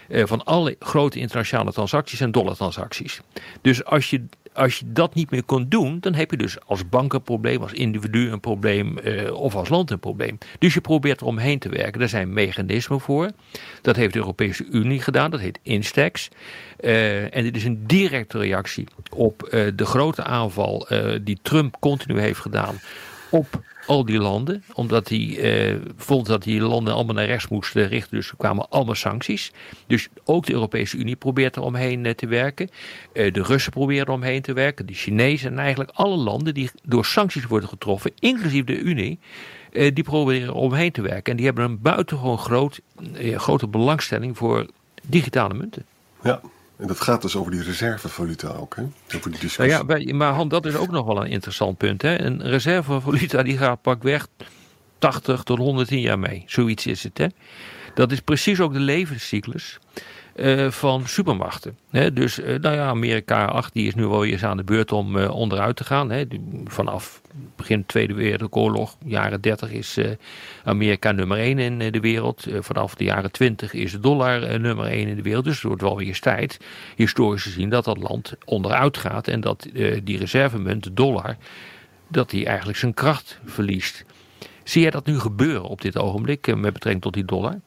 eh, 0.08 0.26
van 0.26 0.44
alle 0.44 0.76
grote 0.80 1.20
internationale 1.20 1.72
transacties 1.72 2.18
zijn 2.18 2.32
dollartransacties. 2.32 3.22
Dus 3.62 3.86
als 3.86 4.10
je, 4.10 4.26
als 4.54 4.80
je 4.80 4.92
dat 4.92 5.14
niet 5.14 5.32
meer 5.32 5.44
kon 5.44 5.66
doen, 5.70 6.00
dan 6.00 6.14
heb 6.14 6.32
je 6.32 6.38
dus 6.38 6.66
als 6.66 6.90
bank 6.90 7.14
een 7.14 7.22
probleem, 7.22 7.62
als 7.62 7.74
individu 7.74 8.32
een 8.32 8.40
probleem 8.40 8.98
eh, 8.98 9.34
of 9.34 9.56
als 9.56 9.70
land 9.70 9.92
een 9.92 10.00
probleem. 10.00 10.38
Dus 10.60 10.74
je 10.74 10.82
probeert 10.82 11.22
er 11.22 11.28
omheen 11.28 11.60
te 11.60 11.70
werken. 11.70 12.00
Daar 12.00 12.10
zijn 12.10 12.34
mechanismen 12.34 13.00
voor. 13.00 13.32
Dat 13.82 13.96
heeft 13.96 14.14
de 14.14 14.20
Europese 14.20 14.66
Unie 14.72 15.02
gedaan, 15.02 15.32
dat 15.32 15.40
heet 15.40 15.60
Instex. 15.62 16.30
Eh, 16.80 17.36
en 17.36 17.44
dit 17.44 17.56
is 17.56 17.64
een 17.64 17.88
directe 17.88 18.38
reactie 18.38 18.88
op 19.16 19.44
eh, 19.44 19.68
de 19.76 19.86
grote 19.86 20.24
aanval 20.24 20.88
die 21.22 21.40
Trump 21.42 21.80
continu 21.80 22.20
heeft 22.20 22.40
gedaan 22.40 22.76
op 23.30 23.62
al 23.88 24.06
die 24.06 24.20
landen. 24.20 24.64
Omdat 24.74 25.10
hij 25.10 25.38
eh, 25.38 25.76
vond 25.96 26.26
dat 26.26 26.44
die 26.44 26.62
landen 26.62 26.94
allemaal 26.94 27.16
naar 27.16 27.26
rechts 27.26 27.48
moesten 27.48 27.88
richten. 27.88 28.18
Dus 28.18 28.30
er 28.30 28.36
kwamen 28.38 28.70
allemaal 28.70 28.96
sancties. 28.96 29.52
Dus 29.88 30.08
ook 30.24 30.46
de 30.46 30.54
Europese 30.54 30.98
Unie 30.98 31.16
probeert 31.16 31.56
er 31.56 31.62
omheen 31.62 32.06
eh, 32.06 32.14
te 32.14 32.28
werken. 32.28 32.70
Eh, 33.14 33.34
de 33.34 33.44
Russen 33.44 33.72
proberen 33.72 34.06
er 34.06 34.12
omheen 34.12 34.42
te 34.42 34.54
werken. 34.54 34.86
De 34.86 34.94
Chinezen 34.94 35.52
en 35.52 35.60
eigenlijk 35.60 35.92
alle 35.94 36.18
landen 36.18 36.54
die 36.54 36.70
door 36.84 37.06
sancties 37.06 37.46
worden 37.46 37.70
getroffen, 37.70 38.12
inclusief 38.20 38.64
de 38.64 38.78
Unie. 38.78 39.20
eh, 39.72 39.94
die 39.94 40.04
proberen 40.04 40.48
er 40.48 40.54
omheen 40.54 40.92
te 40.92 41.02
werken. 41.02 41.32
En 41.32 41.36
die 41.38 41.46
hebben 41.46 41.64
een 41.64 41.82
buitengewoon 41.82 42.38
groot, 42.38 42.82
eh, 43.14 43.38
grote 43.40 43.68
belangstelling 43.68 44.38
voor 44.38 44.66
digitale 45.04 45.54
munten. 45.54 45.86
Ja, 46.24 46.42
en 46.78 46.88
dat 46.88 47.00
gaat 47.02 47.22
dus 47.22 47.36
over 47.36 47.52
die 47.52 47.64
reservevaluta 47.64 48.48
ook. 48.48 48.76
Hè? 48.76 48.82
Over 48.82 48.92
die 49.08 49.20
Nou 49.30 49.40
discussie. 49.42 49.66
ja, 49.78 49.86
wij- 49.86 50.14
maar 50.14 50.34
Han, 50.34 50.48
dat 50.48 50.66
is 50.66 50.76
ook 50.76 50.92
nog 50.92 51.06
wel 51.06 51.22
een 51.22 51.32
interessant 51.32 51.78
punt. 51.78 52.02
Hè? 52.02 52.22
Een 52.22 52.42
reservevaluta 52.42 53.44
die 53.44 53.58
gaat 53.58 53.82
pakweg 53.82 54.28
80 55.00 55.44
tot 55.44 55.58
110 55.58 56.00
jaar 56.00 56.20
mee. 56.20 56.44
Zoiets 56.48 56.86
is 56.86 57.04
het. 57.04 57.18
Hè? 57.18 57.28
Dat 57.94 58.12
is 58.12 58.20
precies 58.20 58.60
ook 58.60 58.74
de 58.74 58.80
levenscyclus 58.80 59.80
eh, 60.36 60.70
van 60.72 61.08
supermachten. 61.08 61.78
Dus 62.14 62.40
eh, 62.40 62.60
nou 62.60 62.76
ja, 62.76 62.88
Amerika 62.88 63.46
8 63.46 63.74
die 63.74 63.88
is 63.88 63.96
nu 63.96 64.06
wel 64.08 64.26
eens 64.26 64.44
aan 64.44 64.58
de 64.58 64.64
beurt 64.64 64.92
om 64.92 65.18
eh, 65.18 65.36
onderuit 65.36 65.76
te 65.76 65.84
gaan. 65.84 66.08
Die- 66.08 66.42
Vanaf 66.66 67.22
begin 67.56 67.86
Tweede 67.86 68.14
Wereldoorlog, 68.14 68.98
jaren 69.06 69.42
30 69.42 69.72
is 69.72 69.98
Amerika 70.64 71.12
nummer 71.12 71.38
1 71.38 71.60
in 71.60 71.92
de 71.92 72.00
wereld. 72.00 72.48
Vanaf 72.60 72.96
de 72.96 73.04
jaren 73.04 73.32
20 73.32 73.74
is 73.74 73.92
de 73.92 74.00
dollar 74.00 74.60
nummer 74.60 74.86
1 74.86 75.08
in 75.08 75.16
de 75.16 75.22
wereld. 75.22 75.44
Dus 75.44 75.54
het 75.54 75.64
wordt 75.64 75.82
wel 75.82 75.98
weer 75.98 76.20
tijd, 76.20 76.60
historisch 76.96 77.44
gezien, 77.44 77.70
dat 77.70 77.86
dat 77.86 77.98
land 77.98 78.34
onderuit 78.46 78.98
gaat. 78.98 79.28
En 79.28 79.42
dat 79.42 79.68
die 80.04 80.18
reservemunt, 80.18 80.84
de 80.84 80.94
dollar, 80.94 81.38
dat 82.08 82.30
die 82.30 82.46
eigenlijk 82.46 82.78
zijn 82.78 82.94
kracht 82.94 83.40
verliest. 83.46 84.06
Zie 84.64 84.82
jij 84.82 84.92
dat 84.92 85.06
nu 85.06 85.20
gebeuren 85.20 85.64
op 85.64 85.82
dit 85.82 85.98
ogenblik 85.98 86.56
met 86.56 86.74
betrekking 86.74 87.02
tot 87.04 87.14
die 87.14 87.26
dollar? 87.26 87.60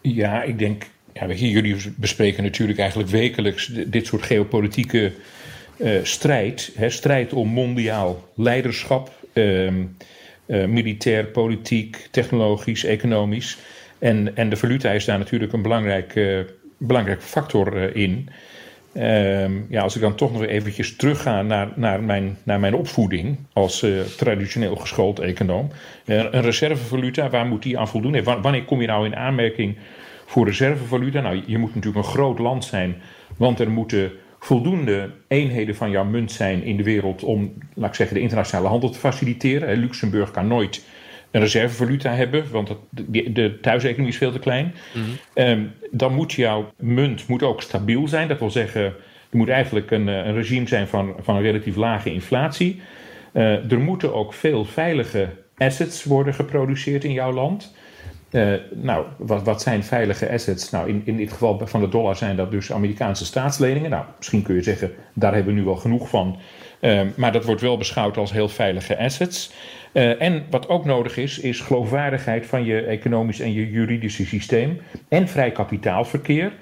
Ja, 0.00 0.42
ik 0.42 0.58
denk. 0.58 0.84
Ja, 1.12 1.26
weet 1.26 1.40
jullie 1.40 1.76
bespreken 1.96 2.42
natuurlijk 2.42 2.78
eigenlijk 2.78 3.10
wekelijks 3.10 3.66
dit 3.86 4.06
soort 4.06 4.22
geopolitieke 4.22 5.12
eh, 5.76 5.92
strijd. 6.02 6.72
Hè, 6.76 6.90
strijd 6.90 7.32
om 7.32 7.48
mondiaal 7.48 8.28
leiderschap, 8.34 9.10
ehm, 9.32 9.74
eh, 10.46 10.64
militair, 10.64 11.24
politiek, 11.24 12.08
technologisch, 12.10 12.84
economisch. 12.84 13.58
En, 13.98 14.36
en 14.36 14.48
de 14.48 14.56
valuta 14.56 14.90
is 14.90 15.04
daar 15.04 15.18
natuurlijk 15.18 15.52
een 15.52 15.62
belangrijk, 15.62 16.16
eh, 16.16 16.38
belangrijk 16.78 17.22
factor 17.22 17.76
eh, 17.76 18.02
in. 18.02 18.28
Ehm, 18.94 19.52
ja, 19.68 19.82
als 19.82 19.94
ik 19.94 20.00
dan 20.00 20.14
toch 20.14 20.32
nog 20.32 20.44
eventjes 20.44 20.96
terugga 20.96 21.42
naar, 21.42 21.68
naar, 21.76 22.02
mijn, 22.02 22.36
naar 22.42 22.60
mijn 22.60 22.74
opvoeding 22.74 23.36
als 23.52 23.86
traditioneel 24.16 24.76
geschoold 24.76 25.18
econoom. 25.18 25.70
Een 26.04 26.42
reservevaluta, 26.42 27.30
waar 27.30 27.46
moet 27.46 27.62
die 27.62 27.78
aan 27.78 27.88
voldoen? 27.88 28.22
Wa- 28.24 28.40
Wanneer 28.40 28.64
kom 28.64 28.80
je 28.80 28.86
nou 28.86 29.06
in 29.06 29.16
aanmerking 29.16 29.76
voor 30.32 30.46
reservevaluta? 30.46 31.20
Nou, 31.20 31.42
je 31.46 31.58
moet 31.58 31.74
natuurlijk 31.74 32.06
een 32.06 32.12
groot 32.12 32.38
land 32.38 32.64
zijn, 32.64 33.02
want 33.36 33.60
er 33.60 33.70
moeten 33.70 34.12
voldoende 34.38 35.10
eenheden 35.28 35.74
van 35.74 35.90
jouw 35.90 36.04
munt 36.04 36.32
zijn 36.32 36.62
in 36.62 36.76
de 36.76 36.82
wereld 36.82 37.22
om, 37.22 37.52
laat 37.74 37.88
ik 37.88 37.94
zeggen, 37.94 38.16
de 38.16 38.22
internationale 38.22 38.68
handel 38.68 38.90
te 38.90 38.98
faciliteren. 38.98 39.78
Luxemburg 39.78 40.30
kan 40.30 40.46
nooit 40.46 40.84
een 41.30 41.40
reservevaluta 41.40 42.14
hebben, 42.14 42.50
want 42.50 42.76
de, 42.90 43.32
de 43.32 43.58
thuiseconomie 43.60 44.12
is 44.12 44.18
veel 44.18 44.32
te 44.32 44.38
klein. 44.38 44.74
Ehm, 45.34 45.64
dan 45.90 46.14
moet 46.14 46.32
jouw 46.32 46.72
munt 46.78 47.28
moet 47.28 47.42
ook 47.42 47.62
stabiel 47.62 48.08
zijn. 48.08 48.28
Dat 48.28 48.38
wil 48.38 48.50
zeggen, 48.50 48.84
er 49.30 49.36
moet 49.36 49.48
eigenlijk 49.48 49.90
een, 49.90 50.08
eh, 50.08 50.26
een 50.26 50.34
regime 50.34 50.68
zijn 50.68 50.88
van, 50.88 51.14
van 51.20 51.36
een 51.36 51.42
relatief 51.42 51.76
lage 51.76 52.12
inflatie. 52.12 52.80
Eh, 53.32 53.72
er 53.72 53.80
moeten 53.80 54.14
ook 54.14 54.32
veel 54.32 54.64
veilige 54.64 55.28
assets 55.56 56.04
worden 56.04 56.34
geproduceerd 56.34 57.04
in 57.04 57.12
jouw 57.12 57.32
land. 57.32 57.74
Eh, 58.32 58.52
nou, 58.70 59.06
wat, 59.16 59.42
wat 59.42 59.62
zijn 59.62 59.84
veilige 59.84 60.30
assets? 60.30 60.70
Nou, 60.70 60.88
in, 60.88 61.02
in 61.04 61.16
dit 61.16 61.32
geval 61.32 61.60
van 61.64 61.80
de 61.80 61.88
dollar 61.88 62.16
zijn 62.16 62.36
dat 62.36 62.50
dus 62.50 62.72
Amerikaanse 62.72 63.24
staatsleningen. 63.24 63.90
Nou, 63.90 64.04
misschien 64.16 64.42
kun 64.42 64.54
je 64.54 64.62
zeggen, 64.62 64.92
daar 65.14 65.34
hebben 65.34 65.54
we 65.54 65.60
nu 65.60 65.66
wel 65.66 65.76
genoeg 65.76 66.08
van. 66.08 66.38
Eh, 66.80 67.00
maar 67.14 67.32
dat 67.32 67.44
wordt 67.44 67.60
wel 67.60 67.76
beschouwd 67.76 68.16
als 68.16 68.32
heel 68.32 68.48
veilige 68.48 68.98
assets. 68.98 69.52
Eh, 69.92 70.22
en 70.22 70.44
wat 70.50 70.68
ook 70.68 70.84
nodig 70.84 71.16
is, 71.16 71.38
is 71.38 71.60
geloofwaardigheid 71.60 72.46
van 72.46 72.64
je 72.64 72.80
economisch 72.80 73.40
en 73.40 73.52
je 73.52 73.70
juridische 73.70 74.26
systeem. 74.26 74.80
En 75.08 75.28
vrij 75.28 75.52
kapitaalverkeer. 75.52 76.52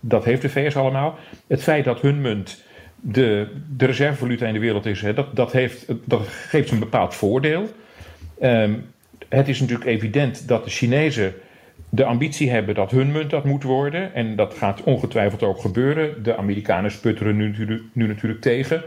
Dat 0.00 0.24
heeft 0.24 0.42
de 0.42 0.48
VS 0.48 0.76
allemaal. 0.76 1.18
Het 1.46 1.62
feit 1.62 1.84
dat 1.84 2.00
hun 2.00 2.20
munt 2.20 2.64
de, 3.00 3.48
de 3.76 3.86
reservevaluta 3.86 4.46
in 4.46 4.52
de 4.52 4.58
wereld 4.58 4.86
is, 4.86 5.02
hè, 5.02 5.14
dat, 5.14 5.36
dat, 5.36 5.52
heeft, 5.52 5.86
dat 6.04 6.26
geeft 6.28 6.70
een 6.70 6.78
bepaald 6.78 7.14
voordeel. 7.14 7.68
Ehm, 8.40 8.72
het 9.28 9.48
is 9.48 9.60
natuurlijk 9.60 9.90
evident 9.90 10.48
dat 10.48 10.64
de 10.64 10.70
Chinezen 10.70 11.34
de 11.88 12.04
ambitie 12.04 12.50
hebben 12.50 12.74
dat 12.74 12.90
hun 12.90 13.12
munt 13.12 13.30
dat 13.30 13.44
moet 13.44 13.62
worden. 13.62 14.14
En 14.14 14.36
dat 14.36 14.54
gaat 14.54 14.82
ongetwijfeld 14.82 15.42
ook 15.42 15.60
gebeuren. 15.60 16.22
De 16.22 16.36
Amerikanen 16.36 16.90
sputteren 16.90 17.36
nu, 17.36 17.54
nu 17.92 18.06
natuurlijk 18.06 18.40
tegen. 18.40 18.82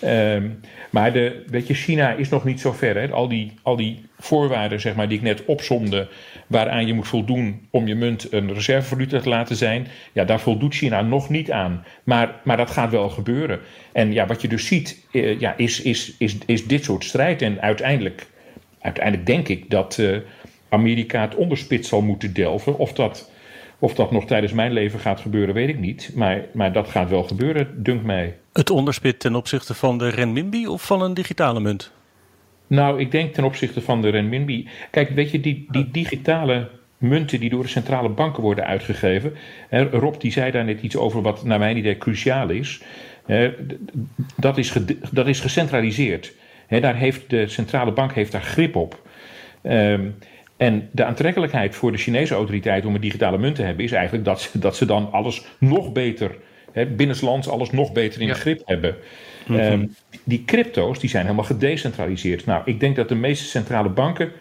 Ehm, 0.00 0.48
maar 0.90 1.12
de, 1.12 1.44
weet 1.46 1.66
je, 1.66 1.74
China 1.74 2.12
is 2.12 2.28
nog 2.28 2.44
niet 2.44 2.60
zo 2.60 2.72
ver. 2.72 2.96
Hè? 2.96 3.10
Al, 3.10 3.28
die, 3.28 3.52
al 3.62 3.76
die 3.76 4.04
voorwaarden 4.18 4.80
zeg 4.80 4.94
maar, 4.94 5.08
die 5.08 5.18
ik 5.18 5.24
net 5.24 5.44
opzomde, 5.44 6.08
waaraan 6.46 6.86
je 6.86 6.94
moet 6.94 7.08
voldoen 7.08 7.66
om 7.70 7.86
je 7.86 7.94
munt 7.94 8.32
een 8.32 8.54
reservevaluta 8.54 9.20
te 9.20 9.28
laten 9.28 9.56
zijn, 9.56 9.86
ja, 10.12 10.24
daar 10.24 10.40
voldoet 10.40 10.74
China 10.74 11.00
nog 11.00 11.28
niet 11.28 11.50
aan. 11.50 11.84
Maar, 12.04 12.40
maar 12.44 12.56
dat 12.56 12.70
gaat 12.70 12.90
wel 12.90 13.08
gebeuren. 13.08 13.60
En 13.92 14.12
ja, 14.12 14.26
wat 14.26 14.42
je 14.42 14.48
dus 14.48 14.66
ziet, 14.66 15.06
eh, 15.12 15.40
ja, 15.40 15.56
is, 15.56 15.82
is, 15.82 16.14
is, 16.18 16.38
is 16.46 16.66
dit 16.66 16.84
soort 16.84 17.04
strijd. 17.04 17.42
En 17.42 17.60
uiteindelijk, 17.60 18.26
uiteindelijk 18.82 19.26
denk 19.26 19.48
ik 19.48 19.70
dat. 19.70 19.98
Uh, 20.00 20.16
Amerika 20.72 21.20
het 21.20 21.34
onderspit 21.34 21.86
zal 21.86 22.02
moeten 22.02 22.34
delven. 22.34 22.78
Of 22.78 22.92
dat, 22.92 23.30
of 23.78 23.94
dat 23.94 24.10
nog 24.10 24.26
tijdens 24.26 24.52
mijn 24.52 24.72
leven 24.72 24.98
gaat 25.00 25.20
gebeuren, 25.20 25.54
weet 25.54 25.68
ik 25.68 25.78
niet. 25.78 26.10
Maar, 26.14 26.44
maar 26.52 26.72
dat 26.72 26.88
gaat 26.88 27.10
wel 27.10 27.22
gebeuren, 27.22 27.82
dunkt 27.82 28.04
mij. 28.04 28.36
Het 28.52 28.70
onderspit 28.70 29.20
ten 29.20 29.34
opzichte 29.34 29.74
van 29.74 29.98
de 29.98 30.08
renminbi 30.08 30.66
of 30.66 30.82
van 30.82 31.02
een 31.02 31.14
digitale 31.14 31.60
munt? 31.60 31.92
Nou, 32.66 33.00
ik 33.00 33.10
denk 33.10 33.34
ten 33.34 33.44
opzichte 33.44 33.80
van 33.80 34.02
de 34.02 34.08
renminbi. 34.08 34.68
Kijk, 34.90 35.10
weet 35.10 35.30
je, 35.30 35.40
die, 35.40 35.66
die 35.70 35.90
digitale 35.90 36.68
munten 36.98 37.40
die 37.40 37.50
door 37.50 37.62
de 37.62 37.68
centrale 37.68 38.08
banken 38.08 38.42
worden 38.42 38.66
uitgegeven. 38.66 39.34
Hè, 39.68 39.82
Rob 39.82 40.20
die 40.20 40.32
zei 40.32 40.50
daar 40.50 40.64
net 40.64 40.82
iets 40.82 40.96
over 40.96 41.22
wat 41.22 41.44
naar 41.44 41.58
mijn 41.58 41.76
idee 41.76 41.98
cruciaal 41.98 42.50
is. 42.50 42.82
Hè, 43.26 43.52
dat, 44.36 44.58
is 44.58 44.72
dat 45.10 45.26
is 45.26 45.40
gecentraliseerd. 45.40 46.34
Daar 46.80 46.96
heeft 46.96 47.30
de 47.30 47.48
centrale 47.48 47.92
bank 47.92 48.12
heeft 48.12 48.32
daar 48.32 48.42
grip 48.42 48.76
op. 48.76 49.00
Um, 49.62 50.14
en 50.56 50.88
de 50.92 51.04
aantrekkelijkheid 51.04 51.74
voor 51.74 51.92
de 51.92 51.98
Chinese 51.98 52.34
autoriteit 52.34 52.86
om 52.86 52.94
een 52.94 53.00
digitale 53.00 53.38
munt 53.38 53.54
te 53.54 53.62
hebben, 53.62 53.84
is 53.84 53.92
eigenlijk 53.92 54.24
dat 54.24 54.40
ze, 54.40 54.58
dat 54.58 54.76
ze 54.76 54.84
dan 54.84 55.12
alles 55.12 55.44
nog 55.58 55.92
beter, 55.92 56.36
hè, 56.72 56.86
binnenlands 56.86 57.48
alles 57.48 57.70
nog 57.70 57.92
beter 57.92 58.20
in 58.20 58.26
ja. 58.26 58.34
grip 58.34 58.62
hebben. 58.64 58.96
Mm 59.46 59.58
-hmm. 59.58 59.94
die 60.24 60.44
crypto's 60.44 60.98
die 60.98 61.10
zijn 61.10 61.22
helemaal 61.22 61.44
gedecentraliseerd. 61.44 62.46
Nou, 62.46 62.62
ik 62.64 62.80
denk 62.80 62.96
dat 62.96 63.08
de 63.08 63.14
meeste 63.14 63.44
centrale 63.44 63.88
banken 63.88 64.32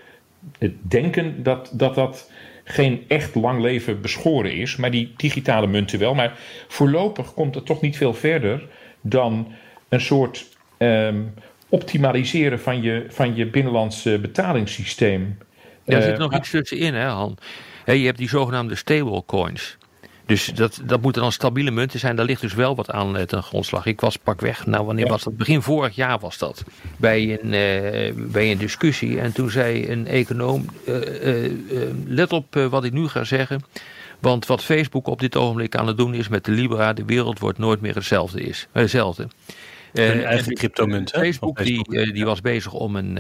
denken 0.82 1.44
dat 1.44 1.72
dat, 1.74 1.96
dat 1.96 2.32
geen 2.64 3.04
echt 3.08 3.36
lang 3.36 3.62
leven 3.62 4.02
beschoren 4.02 4.54
is, 4.54 4.76
maar 4.76 4.92
die 4.92 5.14
digitale 5.18 5.68
munten 5.68 6.00
wel. 6.00 6.14
Maar 6.14 6.38
voorlopig 6.68 7.34
komt 7.34 7.56
het 7.56 7.66
toch 7.66 7.82
niet 7.82 7.98
veel 7.98 8.14
verder 8.14 8.68
dan 9.02 9.48
een 9.90 10.02
soort 10.02 10.46
um, 10.78 11.34
optimaliseren 11.72 12.60
van 12.60 12.82
je, 12.82 13.06
van 13.10 13.36
je 13.36 13.46
binnenlandse 13.48 14.20
betalingssysteem. 14.20 15.38
Daar 15.86 16.02
zit 16.02 16.18
nog 16.18 16.36
iets 16.36 16.50
tussenin, 16.50 16.94
hè, 16.94 17.06
Han. 17.06 17.38
je 17.86 18.06
hebt 18.06 18.18
die 18.18 18.30
zogenaamde 18.30 18.76
stablecoins. 18.76 19.78
Dus 20.26 20.46
dat, 20.46 20.82
dat 20.84 21.02
moeten 21.02 21.22
dan 21.22 21.32
stabiele 21.32 21.72
munten 21.72 22.00
zijn. 22.00 22.16
Daar 22.16 22.26
ligt 22.26 22.42
dus 22.42 22.54
wel 22.54 22.76
wat 22.76 22.92
aan 22.92 23.18
uh, 23.18 23.22
ten 23.22 23.44
grondslag. 23.44 23.86
Ik 23.86 24.02
was 24.02 24.18
pakweg, 24.18 24.66
nou 24.66 24.86
wanneer 24.86 25.08
was 25.08 25.24
dat? 25.24 25.38
Begin 25.38 25.62
vorig 25.62 25.96
jaar 25.96 26.20
was 26.20 26.38
dat. 26.38 26.64
Bij 26.98 27.40
een, 27.42 27.54
uh, 27.54 28.32
bij 28.32 28.52
een 28.52 28.58
discussie. 28.58 29.20
En 29.20 29.34
toen 29.34 29.50
zei 29.50 29.90
een 29.90 30.08
econoom, 30.08 30.66
uh, 30.88 30.96
let 32.06 32.34
op 32.34 32.56
wat 32.70 32.84
ik 32.84 32.92
nu 32.92 33.08
ga 33.08 33.24
zeggen. 33.24 33.64
Want 34.20 34.46
wat 34.46 34.64
Facebook 34.64 35.08
op 35.08 35.20
dit 35.20 35.36
ogenblik 35.36 35.76
aan 35.76 35.88
het 35.88 35.98
doen 35.98 36.14
is 36.14 36.28
met 36.28 36.46
de 36.46 36.52
Libra, 36.52 36.94
de 36.94 37.06
wereld 37.06 37.40
wordt 37.40 37.58
nooit 37.58 37.82
meer 37.82 37.96
hetzelfde. 37.96 38.42
Is, 38.42 38.68
hetzelfde. 38.72 39.28
Een 39.94 40.24
eigen 40.24 40.54
cryptomunt. 40.54 41.10
Facebook, 41.10 41.58
Facebook 41.58 41.96
die, 41.96 42.14
die 42.14 42.26
was 42.26 42.42
bezig 42.42 42.74
om 42.74 42.96
een, 42.96 43.18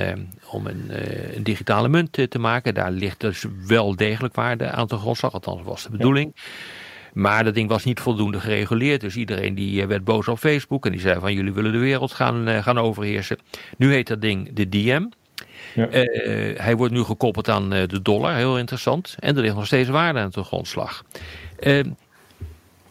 om 0.51 0.67
een, 0.67 0.91
een 1.35 1.43
digitale 1.43 1.87
munt 1.87 2.29
te 2.29 2.39
maken. 2.39 2.73
Daar 2.73 2.91
ligt 2.91 3.19
dus 3.19 3.45
wel 3.67 3.95
degelijk 3.95 4.35
waarde 4.35 4.71
aan 4.71 4.87
de 4.87 4.97
grondslag. 4.97 5.33
Althans, 5.33 5.61
was 5.63 5.83
de 5.83 5.89
bedoeling. 5.89 6.35
Maar 7.13 7.43
dat 7.43 7.53
ding 7.53 7.69
was 7.69 7.83
niet 7.83 7.99
voldoende 7.99 8.39
gereguleerd. 8.39 9.01
Dus 9.01 9.15
iedereen 9.15 9.55
die 9.55 9.87
werd 9.87 10.03
boos 10.03 10.27
op 10.27 10.37
Facebook. 10.37 10.85
En 10.85 10.91
die 10.91 11.01
zei 11.01 11.19
van 11.19 11.33
jullie 11.33 11.53
willen 11.53 11.71
de 11.71 11.77
wereld 11.77 12.11
gaan, 12.11 12.63
gaan 12.63 12.79
overheersen. 12.79 13.37
Nu 13.77 13.93
heet 13.93 14.07
dat 14.07 14.21
ding 14.21 14.53
de 14.53 14.69
DM. 14.69 15.05
Ja. 15.75 15.87
Uh, 15.93 16.59
hij 16.59 16.75
wordt 16.75 16.93
nu 16.93 17.03
gekoppeld 17.03 17.49
aan 17.49 17.69
de 17.69 18.01
dollar, 18.01 18.35
heel 18.35 18.57
interessant. 18.57 19.15
En 19.19 19.35
er 19.35 19.41
ligt 19.41 19.55
nog 19.55 19.65
steeds 19.65 19.89
waarde 19.89 20.19
aan 20.19 20.29
de 20.29 20.43
grondslag. 20.43 21.03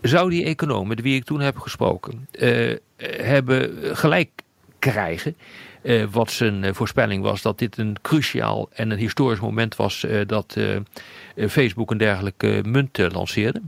Zou 0.03 0.31
die 0.31 0.45
economen 0.45 1.03
wie 1.03 1.17
ik 1.17 1.25
toen 1.25 1.41
heb 1.41 1.59
gesproken 1.59 2.29
uh, 2.33 2.77
hebben 3.17 3.71
gelijk 3.97 4.31
krijgen? 4.79 5.37
Uh, 5.83 6.05
wat 6.11 6.31
zijn 6.31 6.75
voorspelling 6.75 7.23
was 7.23 7.43
dat 7.43 7.59
dit 7.59 7.79
een 7.79 7.97
cruciaal 8.03 8.69
en 8.73 8.91
een 8.91 8.99
historisch 8.99 9.41
moment 9.41 9.77
was 9.77 10.07
dat 10.27 10.57
Facebook 11.49 11.91
een 11.91 11.99
dergelijke 11.99 12.63
munt 12.67 12.99
lanceerde? 13.13 13.61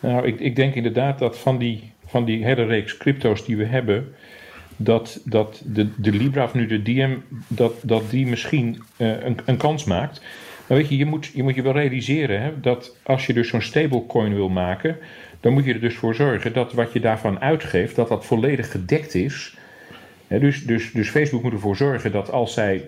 Nou, 0.00 0.26
ik, 0.26 0.40
ik 0.40 0.56
denk 0.56 0.74
inderdaad 0.74 1.18
dat 1.18 1.38
van 1.38 1.58
die, 1.58 1.92
van 2.06 2.24
die 2.24 2.44
hele 2.44 2.64
reeks 2.64 2.96
crypto's 2.96 3.44
die 3.44 3.56
we 3.56 3.64
hebben, 3.64 4.14
dat, 4.76 5.20
dat 5.24 5.62
de, 5.64 5.88
de 5.96 6.12
Libra 6.12 6.44
of 6.44 6.54
nu 6.54 6.66
de 6.66 6.82
DM, 6.82 7.16
dat, 7.48 7.72
dat 7.82 8.10
die 8.10 8.26
misschien 8.26 8.82
een, 8.96 9.38
een 9.44 9.56
kans 9.56 9.84
maakt. 9.84 10.20
Maar 10.66 10.78
weet 10.78 10.88
je, 10.88 10.96
je 10.96 11.06
moet 11.06 11.30
je, 11.34 11.42
moet 11.42 11.54
je 11.54 11.62
wel 11.62 11.72
realiseren 11.72 12.42
hè, 12.42 12.60
dat 12.60 12.96
als 13.02 13.26
je 13.26 13.32
dus 13.32 13.48
zo'n 13.48 13.62
stablecoin 13.62 14.34
wil 14.34 14.48
maken, 14.48 14.96
dan 15.42 15.52
moet 15.52 15.64
je 15.64 15.74
er 15.74 15.80
dus 15.80 15.96
voor 15.96 16.14
zorgen 16.14 16.52
dat 16.52 16.72
wat 16.72 16.92
je 16.92 17.00
daarvan 17.00 17.40
uitgeeft, 17.40 17.96
dat 17.96 18.08
dat 18.08 18.26
volledig 18.26 18.70
gedekt 18.70 19.14
is. 19.14 19.56
Dus, 20.28 20.64
dus, 20.64 20.92
dus 20.92 21.10
Facebook 21.10 21.42
moet 21.42 21.52
ervoor 21.52 21.76
zorgen 21.76 22.12
dat 22.12 22.30
als 22.30 22.54
zij 22.54 22.84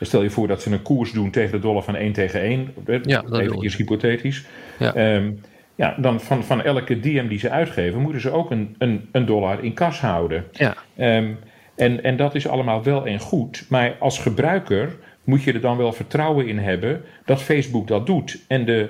Stel 0.00 0.22
je 0.22 0.30
voor 0.30 0.48
dat 0.48 0.62
ze 0.62 0.72
een 0.72 0.82
koers 0.82 1.12
doen 1.12 1.30
tegen 1.30 1.52
de 1.52 1.58
dollar 1.58 1.82
van 1.82 1.96
1 1.96 2.12
tegen 2.12 2.40
1. 2.40 2.74
Ja, 3.02 3.24
even 3.30 3.76
hypothetisch. 3.76 4.44
Ja. 4.78 5.16
Um, 5.16 5.40
ja, 5.74 5.96
dan 5.98 6.20
van, 6.20 6.44
van 6.44 6.62
elke 6.62 7.00
DM 7.00 7.28
die 7.28 7.38
ze 7.38 7.50
uitgeven, 7.50 8.00
moeten 8.00 8.20
ze 8.20 8.30
ook 8.30 8.50
een, 8.50 8.74
een, 8.78 9.08
een 9.12 9.26
dollar 9.26 9.64
in 9.64 9.74
kas 9.74 10.00
houden. 10.00 10.44
Ja. 10.52 10.76
Um, 11.16 11.38
en, 11.76 12.02
en 12.02 12.16
dat 12.16 12.34
is 12.34 12.48
allemaal 12.48 12.82
wel 12.82 13.06
en 13.06 13.18
goed. 13.18 13.64
Maar 13.68 13.96
als 13.98 14.18
gebruiker 14.18 14.96
moet 15.24 15.42
je 15.42 15.52
er 15.52 15.60
dan 15.60 15.76
wel 15.76 15.92
vertrouwen 15.92 16.46
in 16.46 16.58
hebben 16.58 17.04
dat 17.24 17.42
Facebook 17.42 17.88
dat 17.88 18.06
doet. 18.06 18.38
En 18.46 18.64
de, 18.64 18.88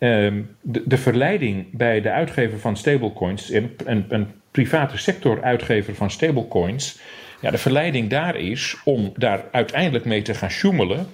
um, 0.00 0.56
de, 0.60 0.82
de, 0.86 0.98
verleiding 0.98 1.66
bij 1.72 2.00
de 2.00 2.10
uitgever 2.10 2.58
van 2.58 2.76
stablecoins, 2.76 3.50
een, 3.50 3.76
een, 3.84 4.04
een 4.08 4.26
private 4.50 4.98
sector 4.98 5.42
uitgever 5.42 5.94
van 5.94 6.10
stablecoins, 6.10 7.00
ja, 7.40 7.50
de 7.50 7.58
verleiding 7.58 8.10
daar 8.10 8.36
is 8.36 8.76
om 8.84 9.12
daar 9.16 9.44
uiteindelijk 9.52 10.04
mee 10.04 10.22
te 10.22 10.34
gaan 10.34 10.50
sjoemelen. 10.50 11.06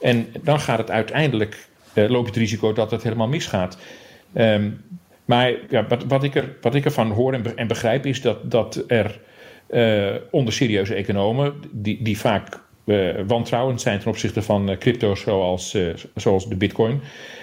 En 0.00 0.26
dan 0.42 0.60
gaat 0.60 0.78
het 0.78 0.90
uiteindelijk, 0.90 1.68
uh, 1.94 2.24
het 2.24 2.36
risico 2.36 2.72
dat 2.72 2.90
het 2.90 3.02
helemaal 3.02 3.28
misgaat. 3.28 3.78
Um, 4.34 4.80
maar 5.24 5.52
ja, 5.68 5.86
wat, 5.86 6.04
wat, 6.04 6.24
ik 6.24 6.34
er, 6.34 6.56
wat 6.60 6.74
ik 6.74 6.84
ervan 6.84 7.10
hoor 7.10 7.32
en, 7.32 7.56
en 7.56 7.66
begrijp 7.66 8.06
is 8.06 8.20
dat, 8.20 8.50
dat 8.50 8.84
er 8.86 9.20
uh, 9.70 10.14
onder 10.30 10.52
serieuze 10.52 10.94
economen, 10.94 11.54
die, 11.70 12.02
die 12.02 12.18
vaak 12.18 12.60
wantrouwend 13.26 13.80
zijn 13.80 13.98
ten 13.98 14.08
opzichte 14.08 14.42
van 14.42 14.70
uh, 14.70 14.78
crypto's 14.78 15.20
zoals, 15.20 15.76
zoals 16.14 16.48
de 16.48 16.56
bitcoin, 16.56 17.00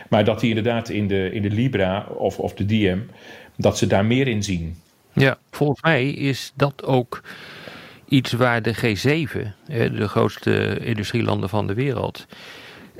maar 0.09 0.23
dat 0.23 0.39
die 0.39 0.49
inderdaad 0.49 0.89
in 0.89 1.07
de, 1.07 1.31
in 1.31 1.41
de 1.41 1.49
Libra 1.49 2.07
of, 2.17 2.39
of 2.39 2.53
de 2.53 2.65
DM, 2.65 2.99
dat 3.57 3.77
ze 3.77 3.87
daar 3.87 4.05
meer 4.05 4.27
in 4.27 4.43
zien. 4.43 4.75
Ja, 5.13 5.37
volgens 5.51 5.81
mij 5.81 6.09
is 6.09 6.53
dat 6.55 6.83
ook 6.83 7.21
iets 8.07 8.31
waar 8.31 8.61
de 8.61 8.75
G7, 8.75 9.39
de 9.67 10.07
grootste 10.07 10.79
industrielanden 10.79 11.49
van 11.49 11.67
de 11.67 11.73
wereld, 11.73 12.25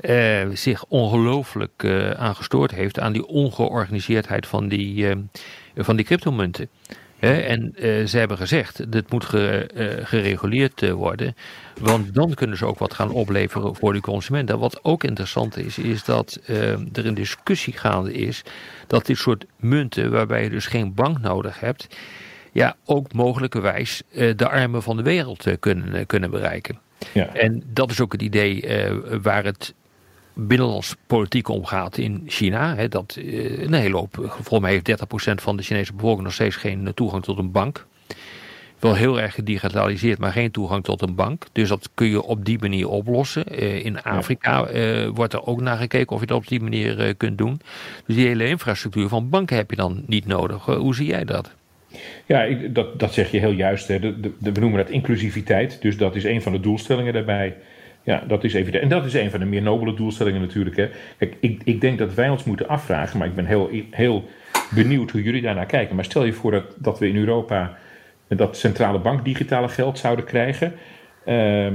uh, 0.00 0.48
zich 0.52 0.84
ongelooflijk 0.84 1.82
uh, 1.82 2.10
aan 2.10 2.36
gestoord 2.36 2.70
heeft 2.70 3.00
aan 3.00 3.12
die 3.12 3.26
ongeorganiseerdheid 3.26 4.46
van 4.46 4.68
die, 4.68 5.06
van 5.76 5.96
die 5.96 6.04
cryptomunten. 6.04 6.68
En 7.18 7.72
ze 8.08 8.18
hebben 8.18 8.36
gezegd, 8.36 8.92
dit 8.92 9.10
moet 9.10 9.24
gereguleerd 10.02 10.90
worden, 10.90 11.34
want 11.80 12.14
dan 12.14 12.34
kunnen 12.34 12.56
ze 12.56 12.66
ook 12.66 12.78
wat 12.78 12.94
gaan 12.94 13.10
opleveren 13.10 13.74
voor 13.74 13.92
de 13.92 14.00
consumenten. 14.00 14.58
Wat 14.58 14.84
ook 14.84 15.04
interessant 15.04 15.56
is, 15.56 15.78
is 15.78 16.04
dat 16.04 16.40
er 16.92 17.06
een 17.06 17.14
discussie 17.14 17.72
gaande 17.72 18.12
is 18.12 18.42
dat 18.86 19.06
dit 19.06 19.16
soort 19.18 19.44
munten, 19.56 20.10
waarbij 20.10 20.42
je 20.42 20.50
dus 20.50 20.66
geen 20.66 20.94
bank 20.94 21.20
nodig 21.20 21.60
hebt, 21.60 21.86
ja, 22.52 22.76
ook 22.84 23.12
mogelijkerwijs 23.12 24.02
de 24.36 24.48
armen 24.48 24.82
van 24.82 24.96
de 24.96 25.02
wereld 25.02 25.46
kunnen, 25.60 26.06
kunnen 26.06 26.30
bereiken. 26.30 26.78
Ja. 27.12 27.34
En 27.34 27.62
dat 27.72 27.90
is 27.90 28.00
ook 28.00 28.12
het 28.12 28.22
idee 28.22 28.64
waar 29.22 29.44
het 29.44 29.74
binnenlands 30.38 30.96
politiek 31.06 31.48
omgaat 31.48 31.98
in 31.98 32.22
China. 32.26 32.74
Hè, 32.74 32.88
dat 32.88 33.16
uh, 33.18 33.62
een 33.62 33.72
hele 33.72 33.96
hoop, 33.96 34.14
volgens 34.14 34.60
mij 34.60 34.70
heeft 34.70 35.04
30% 35.30 35.34
van 35.34 35.56
de 35.56 35.62
Chinese 35.62 35.92
bevolking 35.92 36.24
nog 36.24 36.32
steeds 36.32 36.56
geen 36.56 36.90
toegang 36.94 37.22
tot 37.22 37.38
een 37.38 37.50
bank. 37.50 37.86
Wel 38.78 38.94
heel 38.94 39.20
erg 39.20 39.34
gedigitaliseerd, 39.34 40.18
maar 40.18 40.32
geen 40.32 40.50
toegang 40.50 40.84
tot 40.84 41.02
een 41.02 41.14
bank. 41.14 41.44
Dus 41.52 41.68
dat 41.68 41.90
kun 41.94 42.06
je 42.06 42.22
op 42.22 42.44
die 42.44 42.58
manier 42.58 42.88
oplossen. 42.88 43.44
Uh, 43.50 43.84
in 43.84 44.02
Afrika 44.02 44.70
uh, 44.70 45.08
wordt 45.08 45.32
er 45.32 45.46
ook 45.46 45.60
naar 45.60 45.76
gekeken 45.76 46.14
of 46.14 46.20
je 46.20 46.26
dat 46.26 46.36
op 46.36 46.48
die 46.48 46.60
manier 46.60 47.14
kunt 47.14 47.38
doen. 47.38 47.60
Dus 48.06 48.16
die 48.16 48.26
hele 48.26 48.48
infrastructuur 48.48 49.08
van 49.08 49.28
banken 49.28 49.56
heb 49.56 49.70
je 49.70 49.76
dan 49.76 50.02
niet 50.06 50.26
nodig. 50.26 50.64
hoe 50.64 50.94
zie 50.94 51.06
jij 51.06 51.24
dat? 51.24 51.54
Ja, 52.26 52.42
ik, 52.42 52.74
dat, 52.74 52.98
dat 52.98 53.12
zeg 53.12 53.30
je 53.30 53.38
heel 53.38 53.50
juist. 53.50 53.88
Hè. 53.88 53.98
De, 53.98 54.20
de, 54.20 54.52
we 54.52 54.60
noemen 54.60 54.78
dat 54.78 54.90
inclusiviteit. 54.90 55.82
Dus 55.82 55.96
dat 55.96 56.16
is 56.16 56.24
een 56.24 56.42
van 56.42 56.52
de 56.52 56.60
doelstellingen 56.60 57.12
daarbij. 57.12 57.56
Ja, 58.06 58.22
dat 58.28 58.44
is 58.44 58.54
evident. 58.54 58.82
En 58.82 58.88
dat 58.88 59.04
is 59.04 59.14
een 59.14 59.30
van 59.30 59.40
de 59.40 59.46
meer 59.46 59.62
nobele 59.62 59.94
doelstellingen 59.94 60.40
natuurlijk. 60.40 60.76
Hè. 60.76 60.88
Kijk, 61.18 61.36
ik, 61.40 61.60
ik 61.64 61.80
denk 61.80 61.98
dat 61.98 62.14
wij 62.14 62.28
ons 62.28 62.44
moeten 62.44 62.68
afvragen, 62.68 63.18
maar 63.18 63.26
ik 63.26 63.34
ben 63.34 63.46
heel, 63.46 63.70
heel 63.90 64.24
benieuwd 64.74 65.10
hoe 65.10 65.22
jullie 65.22 65.42
daarnaar 65.42 65.66
kijken. 65.66 65.94
Maar 65.94 66.04
stel 66.04 66.24
je 66.24 66.32
voor 66.32 66.50
dat, 66.50 66.64
dat 66.78 66.98
we 66.98 67.08
in 67.08 67.16
Europa 67.16 67.76
dat 68.28 68.56
centrale 68.56 68.98
bank 68.98 69.24
digitale 69.24 69.68
geld 69.68 69.98
zouden 69.98 70.24
krijgen. 70.24 70.72
Ehm, 71.24 71.74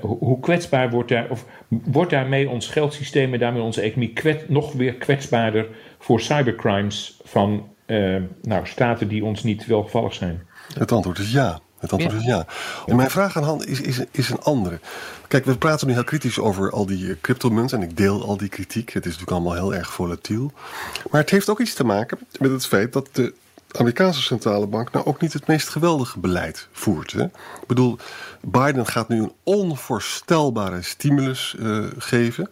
hoe 0.00 0.40
kwetsbaar 0.40 0.90
wordt 0.90 1.08
daar, 1.08 1.30
of 1.30 1.46
wordt 1.68 2.10
daarmee 2.10 2.48
ons 2.48 2.68
geldsysteem 2.68 3.32
en 3.32 3.38
daarmee 3.38 3.62
onze 3.62 3.80
economie 3.80 4.12
nog 4.48 4.72
weer 4.72 4.94
kwetsbaarder 4.94 5.66
voor 5.98 6.20
cybercrimes 6.20 7.20
van 7.24 7.68
uh, 7.86 8.22
nou, 8.42 8.66
staten 8.66 9.08
die 9.08 9.24
ons 9.24 9.42
niet 9.42 9.66
welgevallig 9.66 10.14
zijn? 10.14 10.46
Het 10.78 10.92
antwoord 10.92 11.18
is 11.18 11.32
ja. 11.32 11.58
Het 11.90 12.00
antwoord 12.00 12.22
is 12.22 12.26
ja. 12.26 12.46
En 12.86 12.96
mijn 12.96 13.10
vraag 13.10 13.36
aan 13.36 13.42
Han 13.42 13.64
is, 13.64 13.80
is, 13.80 14.00
is 14.10 14.30
een 14.30 14.40
andere. 14.40 14.78
Kijk, 15.28 15.44
we 15.44 15.56
praten 15.56 15.86
nu 15.86 15.92
heel 15.92 16.04
kritisch 16.04 16.38
over 16.38 16.70
al 16.70 16.86
die 16.86 17.10
eh, 17.10 17.16
cryptomunten 17.20 17.80
en 17.80 17.88
ik 17.88 17.96
deel 17.96 18.24
al 18.24 18.36
die 18.36 18.48
kritiek. 18.48 18.92
Het 18.92 19.04
is 19.04 19.12
natuurlijk 19.12 19.30
allemaal 19.30 19.54
heel 19.54 19.74
erg 19.74 19.92
volatiel. 19.92 20.52
Maar 21.10 21.20
het 21.20 21.30
heeft 21.30 21.48
ook 21.48 21.60
iets 21.60 21.74
te 21.74 21.84
maken 21.84 22.18
met 22.38 22.50
het 22.50 22.66
feit 22.66 22.92
dat 22.92 23.08
de 23.12 23.34
Amerikaanse 23.78 24.22
centrale 24.22 24.66
bank 24.66 24.92
nou 24.92 25.06
ook 25.06 25.20
niet 25.20 25.32
het 25.32 25.46
meest 25.46 25.68
geweldige 25.68 26.18
beleid 26.18 26.68
voert. 26.72 27.12
Hè? 27.12 27.22
Ik 27.24 27.66
bedoel, 27.66 27.98
Biden 28.40 28.86
gaat 28.86 29.08
nu 29.08 29.22
een 29.22 29.32
onvoorstelbare 29.42 30.82
stimulus 30.82 31.56
uh, 31.58 31.84
geven. 31.98 32.50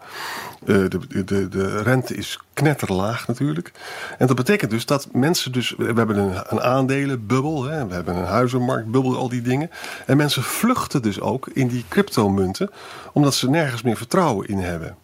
Uh, 0.64 0.88
de, 0.88 1.24
de, 1.24 1.48
de 1.48 1.82
rente 1.82 2.14
is 2.14 2.38
knetterlaag 2.52 3.26
natuurlijk. 3.26 3.72
En 4.18 4.26
dat 4.26 4.36
betekent 4.36 4.70
dus 4.70 4.86
dat 4.86 5.08
mensen 5.12 5.52
dus... 5.52 5.74
We 5.76 5.84
hebben 5.84 6.16
een, 6.16 6.42
een 6.48 6.60
aandelenbubbel, 6.60 7.64
hè? 7.64 7.86
we 7.86 7.94
hebben 7.94 8.16
een 8.16 8.24
huizenmarktbubbel, 8.24 9.16
al 9.16 9.28
die 9.28 9.42
dingen. 9.42 9.70
En 10.06 10.16
mensen 10.16 10.42
vluchten 10.42 11.02
dus 11.02 11.20
ook 11.20 11.48
in 11.52 11.68
die 11.68 11.84
cryptomunten... 11.88 12.70
omdat 13.12 13.34
ze 13.34 13.50
nergens 13.50 13.82
meer 13.82 13.96
vertrouwen 13.96 14.48
in 14.48 14.58
hebben. 14.58 14.96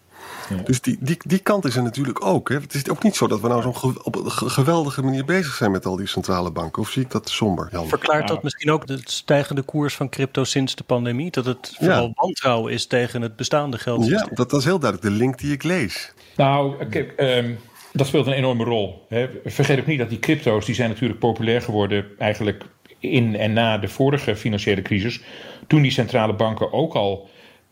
Dus 0.63 0.81
die, 0.81 0.97
die, 0.99 1.17
die 1.25 1.39
kant 1.39 1.65
is 1.65 1.75
er 1.75 1.83
natuurlijk 1.83 2.25
ook. 2.25 2.49
Hè. 2.49 2.55
Het 2.55 2.73
is 2.73 2.89
ook 2.89 3.03
niet 3.03 3.15
zo 3.15 3.27
dat 3.27 3.41
we 3.41 3.47
nou 3.47 3.61
zo'n 3.61 4.03
op 4.03 4.15
een 4.15 4.31
geweldige 4.31 5.03
manier 5.03 5.25
bezig 5.25 5.53
zijn 5.53 5.71
met 5.71 5.85
al 5.85 5.95
die 5.95 6.07
centrale 6.07 6.51
banken. 6.51 6.81
Of 6.81 6.89
zie 6.89 7.01
ik 7.01 7.11
dat 7.11 7.29
somber? 7.29 7.69
Jan? 7.71 7.87
Verklaart 7.87 8.27
dat 8.27 8.43
misschien 8.43 8.71
ook 8.71 8.87
de 8.87 8.99
stijgende 9.03 9.61
koers 9.61 9.95
van 9.95 10.09
crypto 10.09 10.43
sinds 10.43 10.75
de 10.75 10.83
pandemie? 10.83 11.31
Dat 11.31 11.45
het 11.45 11.75
vooral 11.79 12.11
wantrouwen 12.15 12.73
is 12.73 12.85
tegen 12.85 13.21
het 13.21 13.35
bestaande 13.35 13.77
geld? 13.77 14.05
Ja, 14.05 14.27
dat, 14.33 14.49
dat 14.49 14.59
is 14.59 14.65
heel 14.65 14.79
duidelijk 14.79 15.11
de 15.11 15.17
link 15.17 15.37
die 15.37 15.51
ik 15.51 15.63
lees. 15.63 16.13
Nou, 16.35 16.85
kijk, 16.85 17.13
um, 17.17 17.57
dat 17.93 18.07
speelt 18.07 18.27
een 18.27 18.33
enorme 18.33 18.63
rol. 18.63 19.05
Hè. 19.09 19.29
Vergeet 19.45 19.79
ook 19.79 19.85
niet 19.85 19.99
dat 19.99 20.09
die 20.09 20.19
crypto's, 20.19 20.65
die 20.65 20.75
zijn 20.75 20.89
natuurlijk 20.89 21.19
populair 21.19 21.61
geworden 21.61 22.05
eigenlijk 22.17 22.63
in 22.99 23.35
en 23.35 23.53
na 23.53 23.77
de 23.77 23.87
vorige 23.87 24.35
financiële 24.35 24.81
crisis. 24.81 25.21
Toen 25.67 25.81
die 25.81 25.91
centrale 25.91 26.33
banken 26.33 26.73
ook 26.73 26.93
al 26.93 27.29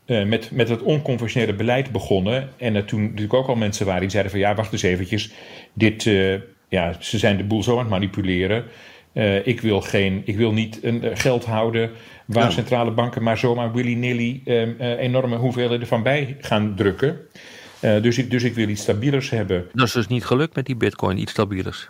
uh, 0.09 0.25
met, 0.25 0.51
met 0.51 0.69
het 0.69 0.81
onconventionele 0.81 1.53
beleid 1.53 1.91
begonnen. 1.91 2.49
En 2.57 2.75
er 2.75 2.85
toen 2.85 3.01
natuurlijk 3.01 3.33
ook 3.33 3.47
al 3.47 3.55
mensen 3.55 3.85
waren 3.85 4.01
die 4.01 4.09
zeiden 4.09 4.31
van 4.31 4.41
ja, 4.41 4.55
wacht 4.55 4.71
eens 4.71 4.81
eventjes. 4.81 5.31
Dit, 5.73 6.05
uh, 6.05 6.35
ja, 6.69 6.95
ze 6.99 7.17
zijn 7.17 7.37
de 7.37 7.43
boel 7.43 7.63
zo 7.63 7.71
aan 7.71 7.79
het 7.79 7.89
manipuleren. 7.89 8.63
Uh, 9.13 9.47
ik, 9.47 9.61
wil 9.61 9.81
geen, 9.81 10.21
ik 10.25 10.37
wil 10.37 10.53
niet 10.53 10.83
een, 10.83 11.17
geld 11.17 11.45
houden 11.45 11.91
waar 12.25 12.43
ja. 12.43 12.49
centrale 12.49 12.91
banken 12.91 13.23
maar 13.23 13.37
zomaar 13.37 13.73
willy-nilly 13.73 14.41
enorme 14.77 15.35
hoeveelheden 15.35 15.87
van 15.87 16.03
bij 16.03 16.37
gaan 16.39 16.75
drukken. 16.75 17.19
dus, 17.79 18.17
ik, 18.17 18.31
dus 18.31 18.43
ik 18.43 18.53
wil 18.53 18.67
iets 18.67 18.81
stabielers 18.81 19.29
hebben. 19.29 19.67
Dat 19.73 19.87
is 19.87 19.93
dus 19.93 20.07
niet 20.07 20.25
gelukt 20.25 20.55
met 20.55 20.65
die 20.65 20.75
bitcoin, 20.75 21.17
iets 21.17 21.31
stabielers. 21.31 21.89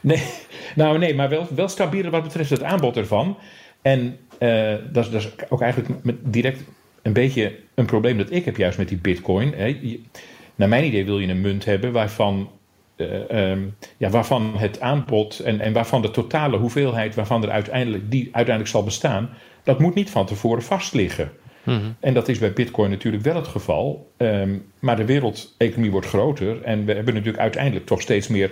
Nee, 0.00 0.22
nou 0.76 0.98
nee, 0.98 1.14
maar 1.14 1.28
wel, 1.28 1.46
wel 1.54 1.68
stabieler 1.68 2.10
wat 2.10 2.22
betreft 2.22 2.50
het 2.50 2.62
aanbod 2.62 2.96
ervan. 2.96 3.38
En 3.82 4.16
dat, 4.92 5.04
is, 5.04 5.10
dat 5.10 5.20
is 5.20 5.30
ook 5.48 5.60
eigenlijk 5.60 6.04
met 6.04 6.16
direct 6.22 6.62
een 7.02 7.12
beetje 7.12 7.56
een 7.74 7.86
probleem 7.86 8.18
dat 8.18 8.30
ik 8.30 8.44
heb 8.44 8.56
juist 8.56 8.78
met 8.78 8.88
die 8.88 8.98
bitcoin. 8.98 9.52
Hè. 9.56 9.98
Naar 10.54 10.68
mijn 10.68 10.84
idee 10.84 11.04
wil 11.04 11.18
je 11.18 11.28
een 11.28 11.40
munt 11.40 11.64
hebben 11.64 11.92
waarvan, 11.92 12.50
uh, 12.96 13.50
um, 13.50 13.76
ja, 13.96 14.10
waarvan 14.10 14.52
het 14.56 14.80
aanbod 14.80 15.38
en, 15.38 15.60
en 15.60 15.72
waarvan 15.72 16.02
de 16.02 16.10
totale 16.10 16.56
hoeveelheid 16.56 17.14
waarvan 17.14 17.42
er 17.42 17.50
uiteindelijk, 17.50 18.10
die 18.10 18.24
uiteindelijk 18.24 18.68
zal 18.68 18.84
bestaan, 18.84 19.30
dat 19.62 19.78
moet 19.78 19.94
niet 19.94 20.10
van 20.10 20.26
tevoren 20.26 20.62
vast 20.62 20.94
liggen. 20.94 21.32
Mm-hmm. 21.62 21.96
En 22.00 22.14
dat 22.14 22.28
is 22.28 22.38
bij 22.38 22.52
Bitcoin 22.52 22.90
natuurlijk 22.90 23.24
wel 23.24 23.34
het 23.34 23.48
geval. 23.48 24.10
Um, 24.16 24.64
maar 24.78 24.96
de 24.96 25.04
wereldeconomie 25.04 25.90
wordt 25.90 26.06
groter 26.06 26.62
en 26.62 26.84
we 26.84 26.92
hebben 26.92 27.14
natuurlijk 27.14 27.42
uiteindelijk 27.42 27.86
toch 27.86 28.00
steeds 28.00 28.28
meer 28.28 28.50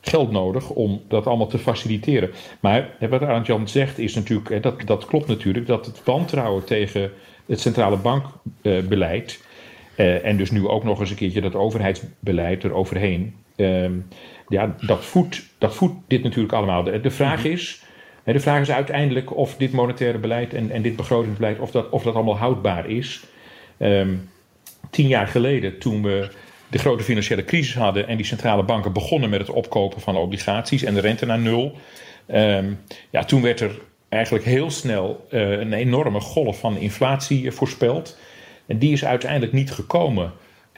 geld 0.00 0.30
nodig 0.30 0.70
om 0.70 1.02
dat 1.08 1.26
allemaal 1.26 1.46
te 1.46 1.58
faciliteren. 1.58 2.30
Maar 2.60 2.88
wat 3.10 3.22
Arend 3.22 3.46
Jan 3.46 3.68
zegt 3.68 3.98
is 3.98 4.14
natuurlijk, 4.14 4.62
dat, 4.62 4.80
dat 4.84 5.04
klopt 5.04 5.26
natuurlijk, 5.26 5.66
dat 5.66 5.86
het 5.86 6.04
wantrouwen 6.04 6.64
tegen 6.64 7.10
het 7.46 7.60
centrale 7.60 7.96
bankbeleid. 7.96 9.44
Uh, 9.96 10.24
en 10.24 10.36
dus 10.36 10.50
nu 10.50 10.68
ook 10.68 10.84
nog 10.84 11.00
eens 11.00 11.10
een 11.10 11.16
keertje 11.16 11.40
dat 11.40 11.54
overheidsbeleid 11.54 12.64
eroverheen. 12.64 13.34
Uh, 13.56 13.90
ja, 14.48 14.76
dat 14.80 15.04
voedt, 15.04 15.42
dat 15.58 15.74
voedt 15.74 15.94
dit 16.06 16.22
natuurlijk 16.22 16.52
allemaal. 16.52 16.82
De, 16.82 17.10
vraag 17.10 17.38
mhm. 17.38 17.52
is. 17.52 17.82
De 18.24 18.40
vraag 18.40 18.60
is 18.60 18.70
uiteindelijk 18.70 19.36
of 19.36 19.56
dit 19.56 19.72
monetaire 19.72 20.18
beleid 20.18 20.54
en, 20.54 20.70
en 20.70 20.82
dit 20.82 20.96
begrotingsbeleid, 20.96 21.58
of 21.58 21.70
dat, 21.70 21.90
of 21.90 22.02
dat 22.02 22.14
allemaal 22.14 22.38
houdbaar 22.38 22.90
is. 22.90 23.24
Um, 23.78 24.28
tien 24.90 25.08
jaar 25.08 25.26
geleden, 25.26 25.78
toen 25.78 26.02
we 26.02 26.30
de 26.68 26.78
grote 26.78 27.04
financiële 27.04 27.44
crisis 27.44 27.74
hadden 27.74 28.08
en 28.08 28.16
die 28.16 28.26
centrale 28.26 28.62
banken 28.62 28.92
begonnen 28.92 29.30
met 29.30 29.40
het 29.40 29.50
opkopen 29.50 30.00
van 30.00 30.16
obligaties 30.16 30.82
en 30.82 30.94
de 30.94 31.00
rente 31.00 31.26
naar 31.26 31.38
nul. 31.38 31.78
Um, 32.34 32.78
ja, 33.10 33.24
toen 33.24 33.42
werd 33.42 33.60
er 33.60 33.80
eigenlijk 34.08 34.44
heel 34.44 34.70
snel 34.70 35.26
uh, 35.30 35.50
een 35.50 35.72
enorme 35.72 36.20
golf 36.20 36.58
van 36.58 36.76
inflatie 36.76 37.50
voorspeld. 37.50 38.18
En 38.66 38.78
die 38.78 38.92
is 38.92 39.04
uiteindelijk 39.04 39.52
niet 39.52 39.72
gekomen. 39.72 40.32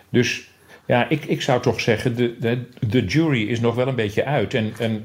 Dus 0.09 0.49
ja, 0.87 1.09
ik, 1.09 1.25
ik 1.25 1.43
zou 1.43 1.63
toch 1.63 1.81
zeggen, 1.81 2.17
de, 2.17 2.37
de, 2.39 2.65
de 2.89 3.05
jury 3.05 3.49
is 3.49 3.61
nog 3.61 3.75
wel 3.75 3.89
een 3.89 3.95
beetje 3.95 4.25
uit. 4.25 4.55
En, 4.55 4.73
en 4.79 5.03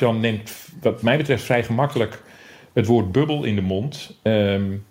uh, 0.00 0.10
neemt 0.10 0.52
wat 0.80 1.02
mij 1.02 1.16
betreft 1.16 1.44
vrij 1.44 1.64
gemakkelijk 1.64 2.22
het 2.72 2.86
woord 2.86 3.12
bubbel 3.12 3.44
in 3.44 3.54
de 3.54 3.62
mond. 3.62 4.18
Um, 4.22 4.84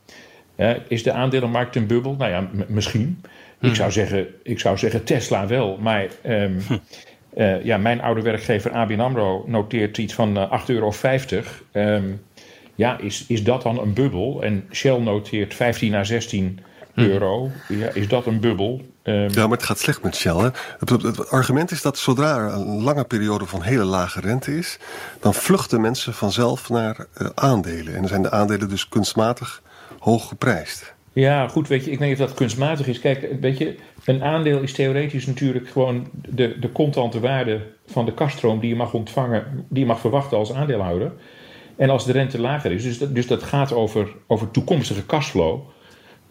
ja, 0.56 0.78
is 0.88 1.04
de 1.04 1.12
aandelenmarkt 1.12 1.76
een 1.76 1.88
bubbel? 1.88 2.16
Nou 2.16 2.32
ja, 2.32 2.50
misschien. 2.68 3.22
Ik, 3.22 3.72
hmm. 3.72 3.76
zou 3.76 3.92
zeggen, 3.92 4.28
ik 4.44 4.60
zou 4.60 4.78
zeggen 4.78 5.04
Tesla 5.04 5.48
wel. 5.48 5.78
Maar 5.78 6.08
um, 6.26 6.58
uh, 7.38 7.64
ja, 7.64 7.78
mijn 7.78 8.02
oude 8.02 8.22
werkgever 8.22 8.72
ABN 8.72 9.00
AMRO 9.00 9.44
noteert 9.48 9.98
iets 9.98 10.14
van 10.14 10.38
uh, 10.38 10.62
8,50 10.62 10.66
euro. 10.68 10.94
Um, 11.74 12.22
ja, 12.76 12.98
is, 12.98 13.26
is 13.28 13.44
dat 13.44 13.62
dan 13.62 13.80
een 13.80 13.94
bubbel? 13.94 14.44
En 14.44 14.68
Shell 14.72 15.00
noteert 15.00 15.54
15 15.54 15.96
à 15.96 16.04
16 16.04 16.60
hm. 16.94 17.02
euro. 17.02 17.52
Ja, 17.68 17.90
is 17.94 18.08
dat 18.08 18.26
een 18.26 18.40
bubbel? 18.40 18.82
Um, 19.04 19.30
ja, 19.30 19.48
maar 19.48 19.58
het 19.58 19.66
gaat 19.66 19.80
slecht 19.80 20.04
met 20.04 20.16
Shell. 20.16 20.36
Hè? 20.36 20.50
Het, 20.80 20.90
het, 20.90 21.30
argument 21.30 21.72
is 21.72 21.82
dat 21.82 21.98
zodra 21.98 22.38
er 22.38 22.54
een 22.54 22.82
lange 22.82 23.04
periode 23.04 23.46
van 23.46 23.62
hele 23.62 23.84
lage 23.84 24.20
rente 24.20 24.58
is, 24.58 24.80
dan 25.20 25.34
vluchten 25.34 25.82
mensen 25.82 26.14
vanzelf 26.14 26.70
naar 26.70 27.06
uh, 27.18 27.28
aandelen. 27.36 27.94
En 27.94 28.00
dan 28.00 28.08
zijn 28.08 28.22
de 28.22 28.32
aandelen 28.32 28.70
dus 28.70 28.90
kunstmatig 28.90 29.62
hoog 30.00 30.28
geprijsd. 30.28 30.94
Ja, 31.14 31.48
goed, 31.48 31.68
weet 31.68 31.86
je, 31.86 31.92
ik 31.92 32.00
weet 32.00 32.10
niet 32.10 32.20
of 32.20 32.28
dat 32.28 32.36
kunstmatig 32.36 32.88
is. 32.88 33.00
Kijk, 33.00 33.28
weet 33.42 33.58
je, 33.58 33.76
een 34.06 34.24
aandeel 34.24 34.60
is 34.60 34.74
theoretisch 34.74 35.26
natuurlijk 35.26 35.70
gewoon 35.70 36.08
de, 36.12 36.60
de 36.60 36.72
contante 36.72 37.20
waarde 37.20 37.62
van 37.86 38.06
de 38.06 38.14
kaststroom 38.14 38.60
die 38.60 38.70
je 38.70 38.76
mag 38.76 38.94
ontvangen, 38.94 39.66
die 39.70 39.80
je 39.80 39.86
mag 39.86 40.00
verwachten 40.00 40.38
als 40.38 40.54
aandeelhouder. 40.54 41.12
En 41.76 41.90
als 41.90 42.06
de 42.06 42.12
rente 42.12 42.40
lager 42.40 42.72
is, 42.72 42.84
dus 42.84 42.98
dat, 42.98 43.16
dus 43.16 43.28
dat 43.28 43.44
gaat 43.44 43.74
over, 43.74 44.16
over 44.28 44.52
toekomstige 44.52 45.06
cashflow. 45.06 45.60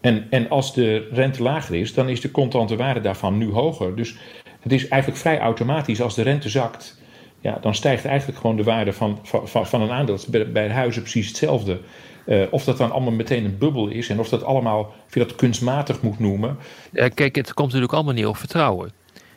En, 0.01 0.27
en 0.29 0.49
als 0.49 0.73
de 0.73 1.07
rente 1.11 1.43
lager 1.43 1.75
is, 1.75 1.93
dan 1.93 2.09
is 2.09 2.21
de 2.21 2.31
contante 2.31 2.75
waarde 2.75 3.01
daarvan 3.01 3.37
nu 3.37 3.51
hoger. 3.51 3.95
Dus 3.95 4.15
het 4.59 4.71
is 4.71 4.87
eigenlijk 4.87 5.21
vrij 5.21 5.39
automatisch. 5.39 6.01
Als 6.01 6.15
de 6.15 6.21
rente 6.21 6.49
zakt, 6.49 7.01
ja, 7.39 7.57
dan 7.61 7.75
stijgt 7.75 8.05
eigenlijk 8.05 8.39
gewoon 8.39 8.55
de 8.55 8.63
waarde 8.63 8.93
van, 8.93 9.19
van, 9.23 9.67
van 9.67 9.81
een 9.81 9.91
aandeel. 9.91 10.17
Bij, 10.27 10.51
bij 10.51 10.69
huizen 10.69 11.01
precies 11.01 11.27
hetzelfde. 11.27 11.79
Uh, 12.25 12.41
of 12.49 12.63
dat 12.63 12.77
dan 12.77 12.91
allemaal 12.91 13.11
meteen 13.11 13.45
een 13.45 13.57
bubbel 13.57 13.87
is 13.87 14.09
en 14.09 14.19
of 14.19 14.29
dat 14.29 14.43
allemaal, 14.43 14.93
of 15.07 15.13
je 15.13 15.19
dat 15.19 15.35
kunstmatig 15.35 16.01
moet 16.01 16.19
noemen. 16.19 16.57
Ja, 16.91 17.07
kijk, 17.07 17.35
het 17.35 17.53
komt 17.53 17.67
natuurlijk 17.67 17.93
allemaal 17.93 18.13
niet 18.13 18.25
op 18.25 18.37
vertrouwen. 18.37 18.91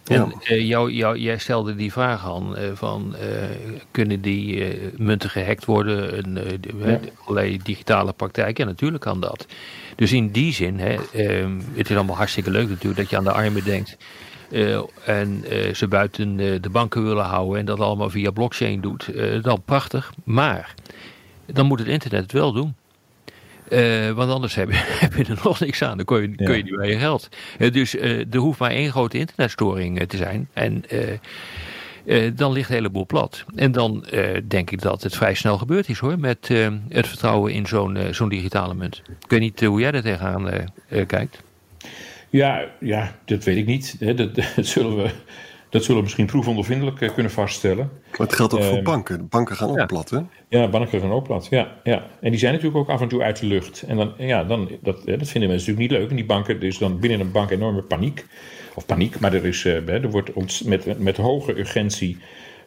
En 0.08 0.32
uh, 0.42 0.68
jou, 0.68 0.92
jou, 0.92 1.18
jij 1.18 1.38
stelde 1.38 1.74
die 1.74 1.92
vraag 1.92 2.24
aan 2.24 2.58
uh, 2.58 2.70
van 2.74 3.14
uh, 3.14 3.20
kunnen 3.90 4.20
die 4.20 4.64
munten 4.96 5.30
gehackt 5.30 5.64
worden, 5.64 6.16
en, 6.16 6.60
ja. 6.84 7.00
allerlei 7.24 7.58
digitale 7.62 8.12
praktijken. 8.12 8.64
Ja, 8.64 8.70
natuurlijk 8.70 9.02
kan 9.02 9.20
dat. 9.20 9.46
Dus 9.96 10.12
in 10.12 10.30
die 10.30 10.52
zin, 10.52 10.78
hè, 10.78 10.96
ehm, 11.12 11.60
het 11.74 11.90
is 11.90 11.96
allemaal 11.96 12.16
hartstikke 12.16 12.50
leuk 12.50 12.68
natuurlijk 12.68 12.96
dat 12.96 13.10
je 13.10 13.16
aan 13.16 13.24
de 13.24 13.32
armen 13.32 13.64
denkt. 13.64 13.96
en 15.04 15.44
ze 15.74 15.86
buiten 15.88 16.36
de 16.36 16.70
banken 16.70 17.04
willen 17.04 17.24
houden 17.24 17.58
en 17.58 17.64
dat 17.64 17.80
allemaal 17.80 18.10
via 18.10 18.30
blockchain 18.30 18.80
doet. 18.80 19.10
dan 19.42 19.62
prachtig. 19.64 20.12
Maar 20.24 20.74
dan 21.46 21.66
moet 21.66 21.78
het 21.78 21.88
internet 21.88 22.22
het 22.22 22.32
wel 22.32 22.52
doen. 22.52 22.74
Uh, 23.70 24.10
want 24.10 24.30
anders 24.30 24.54
heb 24.54 24.70
je, 24.70 24.76
heb 25.04 25.14
je, 25.14 25.24
er 25.24 25.40
nog 25.44 25.60
niks 25.60 25.82
aan. 25.82 25.96
Dan 25.96 26.06
kun 26.06 26.20
je, 26.20 26.34
kun 26.44 26.56
je 26.56 26.62
niet 26.62 26.76
bij 26.76 26.88
je 26.88 26.98
geld. 26.98 27.28
Uh, 27.58 27.72
dus 27.72 27.94
uh, 27.94 28.34
er 28.34 28.38
hoeft 28.38 28.58
maar 28.58 28.70
één 28.70 28.90
grote 28.90 29.18
internetstoring 29.18 30.08
te 30.08 30.16
zijn. 30.16 30.48
En 30.52 30.84
eh, 32.08 32.30
dan 32.34 32.52
ligt 32.52 32.68
een 32.68 32.74
heleboel 32.74 33.06
plat. 33.06 33.44
En 33.54 33.72
dan 33.72 34.04
eh, 34.04 34.40
denk 34.44 34.70
ik 34.70 34.80
dat 34.80 35.02
het 35.02 35.16
vrij 35.16 35.34
snel 35.34 35.58
gebeurd 35.58 35.88
is 35.88 35.98
hoor, 35.98 36.18
met 36.18 36.50
eh, 36.50 36.68
het 36.88 37.06
vertrouwen 37.06 37.52
in 37.52 37.66
zo'n 37.66 37.96
eh, 37.96 38.12
zo'n 38.12 38.28
digitale 38.28 38.74
munt. 38.74 39.02
Ik 39.24 39.30
weet 39.30 39.40
niet 39.40 39.62
eh, 39.62 39.68
hoe 39.68 39.80
jij 39.80 39.90
daar 39.90 40.02
tegenaan 40.02 40.50
eh, 40.50 40.64
eh, 40.88 41.06
kijkt. 41.06 41.42
Ja, 42.30 42.64
ja, 42.80 43.16
dat 43.24 43.44
weet 43.44 43.56
ik 43.56 43.66
niet. 43.66 43.96
Dat, 44.16 44.30
zullen 44.56 44.96
we, 44.96 45.10
dat 45.70 45.82
zullen 45.82 45.96
we 45.96 46.02
misschien 46.02 46.26
proefondervindelijk 46.26 47.00
eh, 47.00 47.14
kunnen 47.14 47.32
vaststellen. 47.32 47.90
Maar 48.10 48.26
het 48.26 48.36
geldt 48.36 48.54
ook 48.54 48.62
voor 48.62 48.74
Ehm, 48.74 48.84
banken. 48.84 49.28
Banken 49.28 49.56
gaan 49.56 49.70
ook 49.70 49.76
ja. 49.76 49.86
plat, 49.86 50.10
hè? 50.10 50.20
Ja, 50.48 50.68
banken 50.68 51.00
gaan 51.00 51.10
ook 51.10 51.24
plat. 51.24 51.46
Ja, 51.50 51.72
ja. 51.82 52.06
En 52.20 52.30
die 52.30 52.38
zijn 52.38 52.52
natuurlijk 52.52 52.80
ook 52.80 52.88
af 52.88 53.00
en 53.00 53.08
toe 53.08 53.22
uit 53.22 53.40
de 53.40 53.46
lucht. 53.46 53.82
En 53.82 53.96
dan, 53.96 54.12
ja, 54.18 54.44
dan, 54.44 54.68
dat, 54.82 55.02
hè, 55.04 55.16
dat 55.16 55.28
vinden 55.28 55.50
mensen 55.50 55.68
natuurlijk 55.68 55.78
niet 55.78 55.90
leuk. 55.90 56.10
En 56.10 56.16
die 56.16 56.24
banken, 56.24 56.56
er 56.56 56.64
is 56.64 56.78
dan 56.78 56.98
binnen 56.98 57.20
een 57.20 57.32
bank 57.32 57.50
enorme 57.50 57.82
paniek. 57.82 58.26
Of 58.74 58.86
paniek, 58.86 59.20
maar 59.20 59.34
er, 59.34 59.46
is, 59.46 59.64
eh, 59.64 59.88
er 59.88 60.10
wordt 60.10 60.64
met, 60.64 60.98
met 60.98 61.16
hoge 61.16 61.58
urgentie 61.58 62.18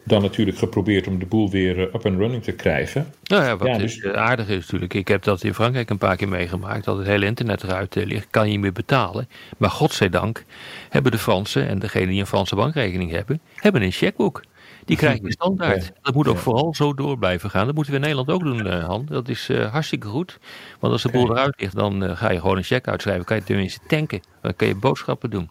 dan 0.04 0.22
natuurlijk 0.22 0.58
geprobeerd 0.58 1.08
om 1.08 1.20
de 1.20 1.26
boel 1.26 1.50
weer 1.50 1.78
eh, 1.78 1.84
up 1.84 2.06
and 2.06 2.18
running 2.18 2.44
te 2.44 2.52
krijgen. 2.52 3.14
Nou 3.24 3.44
ja, 3.44 3.58
wat 3.58 3.68
Ja, 3.68 3.78
dus- 3.78 4.00
eh, 4.00 4.12
aardig 4.12 4.48
is 4.48 4.62
natuurlijk, 4.62 4.94
ik 4.94 5.08
heb 5.08 5.24
dat 5.24 5.44
in 5.44 5.54
Frankrijk 5.54 5.90
een 5.90 5.98
paar 5.98 6.16
keer 6.16 6.30
meegemaakt, 6.30 6.86
dat 6.86 6.98
het 6.98 7.08
hele 7.08 7.26
internet 7.26 7.64
eruit 7.64 7.96
eh, 7.96 8.06
ligt, 8.06 8.28
kan 8.30 8.46
je 8.46 8.52
niet 8.52 8.62
meer 8.62 8.72
betalen. 8.72 9.30
Maar 9.58 9.70
godzijdank 9.70 10.46
hebben 10.90 11.12
de 11.12 11.18
Fransen 11.18 11.68
en 11.68 11.80
degenen 11.80 12.10
die 12.10 12.20
een 12.20 12.26
Franse 12.28 12.56
bankrekening 12.56 13.12
hebben, 13.12 13.42
hebben 13.56 13.82
een 13.82 13.92
checkboek. 13.92 14.44
Die 14.86 14.98
krijg 14.98 15.20
je 15.22 15.32
standaard. 15.42 15.84
Ja. 15.84 15.92
Dat 16.02 16.14
moet 16.14 16.28
ook 16.28 16.38
vooral 16.38 16.74
zo 16.76 16.94
door 16.94 17.18
blijven 17.18 17.50
gaan. 17.50 17.66
Dat 17.66 17.76
moeten 17.76 17.94
we 17.94 18.00
in 18.00 18.06
Nederland 18.06 18.30
ook 18.30 18.44
doen, 18.44 18.68
Han. 18.68 19.06
Dat 19.06 19.30
is 19.30 19.50
hartstikke 19.72 20.08
goed. 20.08 20.40
Want 20.80 20.94
als 20.94 21.02
de 21.02 21.10
boel 21.10 21.32
eruit 21.32 21.54
ligt, 21.58 21.76
dan 21.76 22.18
ga 22.18 22.32
je 22.32 22.40
gewoon 22.40 22.58
een 22.58 22.64
check 22.64 22.88
uitschrijven. 22.88 23.26
Kan 23.26 23.38
je 23.38 23.44
tenminste 23.44 23.80
tanken. 23.88 24.22
Dan 24.42 24.56
kan 24.56 24.68
je 24.68 24.76
boodschappen 24.76 25.30
doen. 25.30 25.50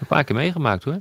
Een 0.00 0.06
paar 0.06 0.24
keer 0.24 0.36
meegemaakt 0.36 0.84
hoor. 0.84 1.00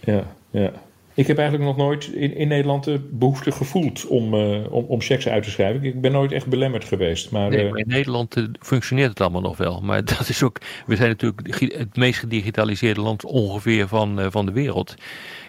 Ja, 0.00 0.24
ja. 0.50 0.72
Ik 1.20 1.26
heb 1.26 1.38
eigenlijk 1.38 1.68
nog 1.68 1.76
nooit 1.76 2.06
in, 2.06 2.34
in 2.34 2.48
Nederland 2.48 2.84
de 2.84 3.00
behoefte 3.10 3.52
gevoeld 3.52 4.06
om, 4.06 4.34
eh, 4.34 4.72
om, 4.72 4.84
om 4.84 5.00
checks 5.00 5.28
uit 5.28 5.42
te 5.42 5.50
schrijven. 5.50 5.84
Ik 5.84 6.00
ben 6.00 6.12
nooit 6.12 6.32
echt 6.32 6.46
belemmerd 6.46 6.84
geweest. 6.84 7.30
Maar, 7.30 7.50
Nee, 7.50 7.64
eh, 7.64 7.70
maar 7.70 7.78
in 7.78 7.88
Nederland 7.88 8.36
eh, 8.36 8.44
functioneert 8.60 9.08
het 9.08 9.20
allemaal 9.20 9.40
nog 9.40 9.56
wel. 9.56 9.80
Maar 9.80 10.04
dat 10.18 10.28
is 10.28 10.42
ook. 10.42 10.58
We 10.86 10.96
zijn 10.96 11.08
natuurlijk 11.08 11.74
het 11.76 11.96
meest 11.96 12.18
gedigitaliseerde 12.18 13.00
land 13.00 13.24
ongeveer 13.24 13.88
van, 13.88 14.30
van 14.30 14.46
de 14.46 14.52
wereld. 14.52 14.94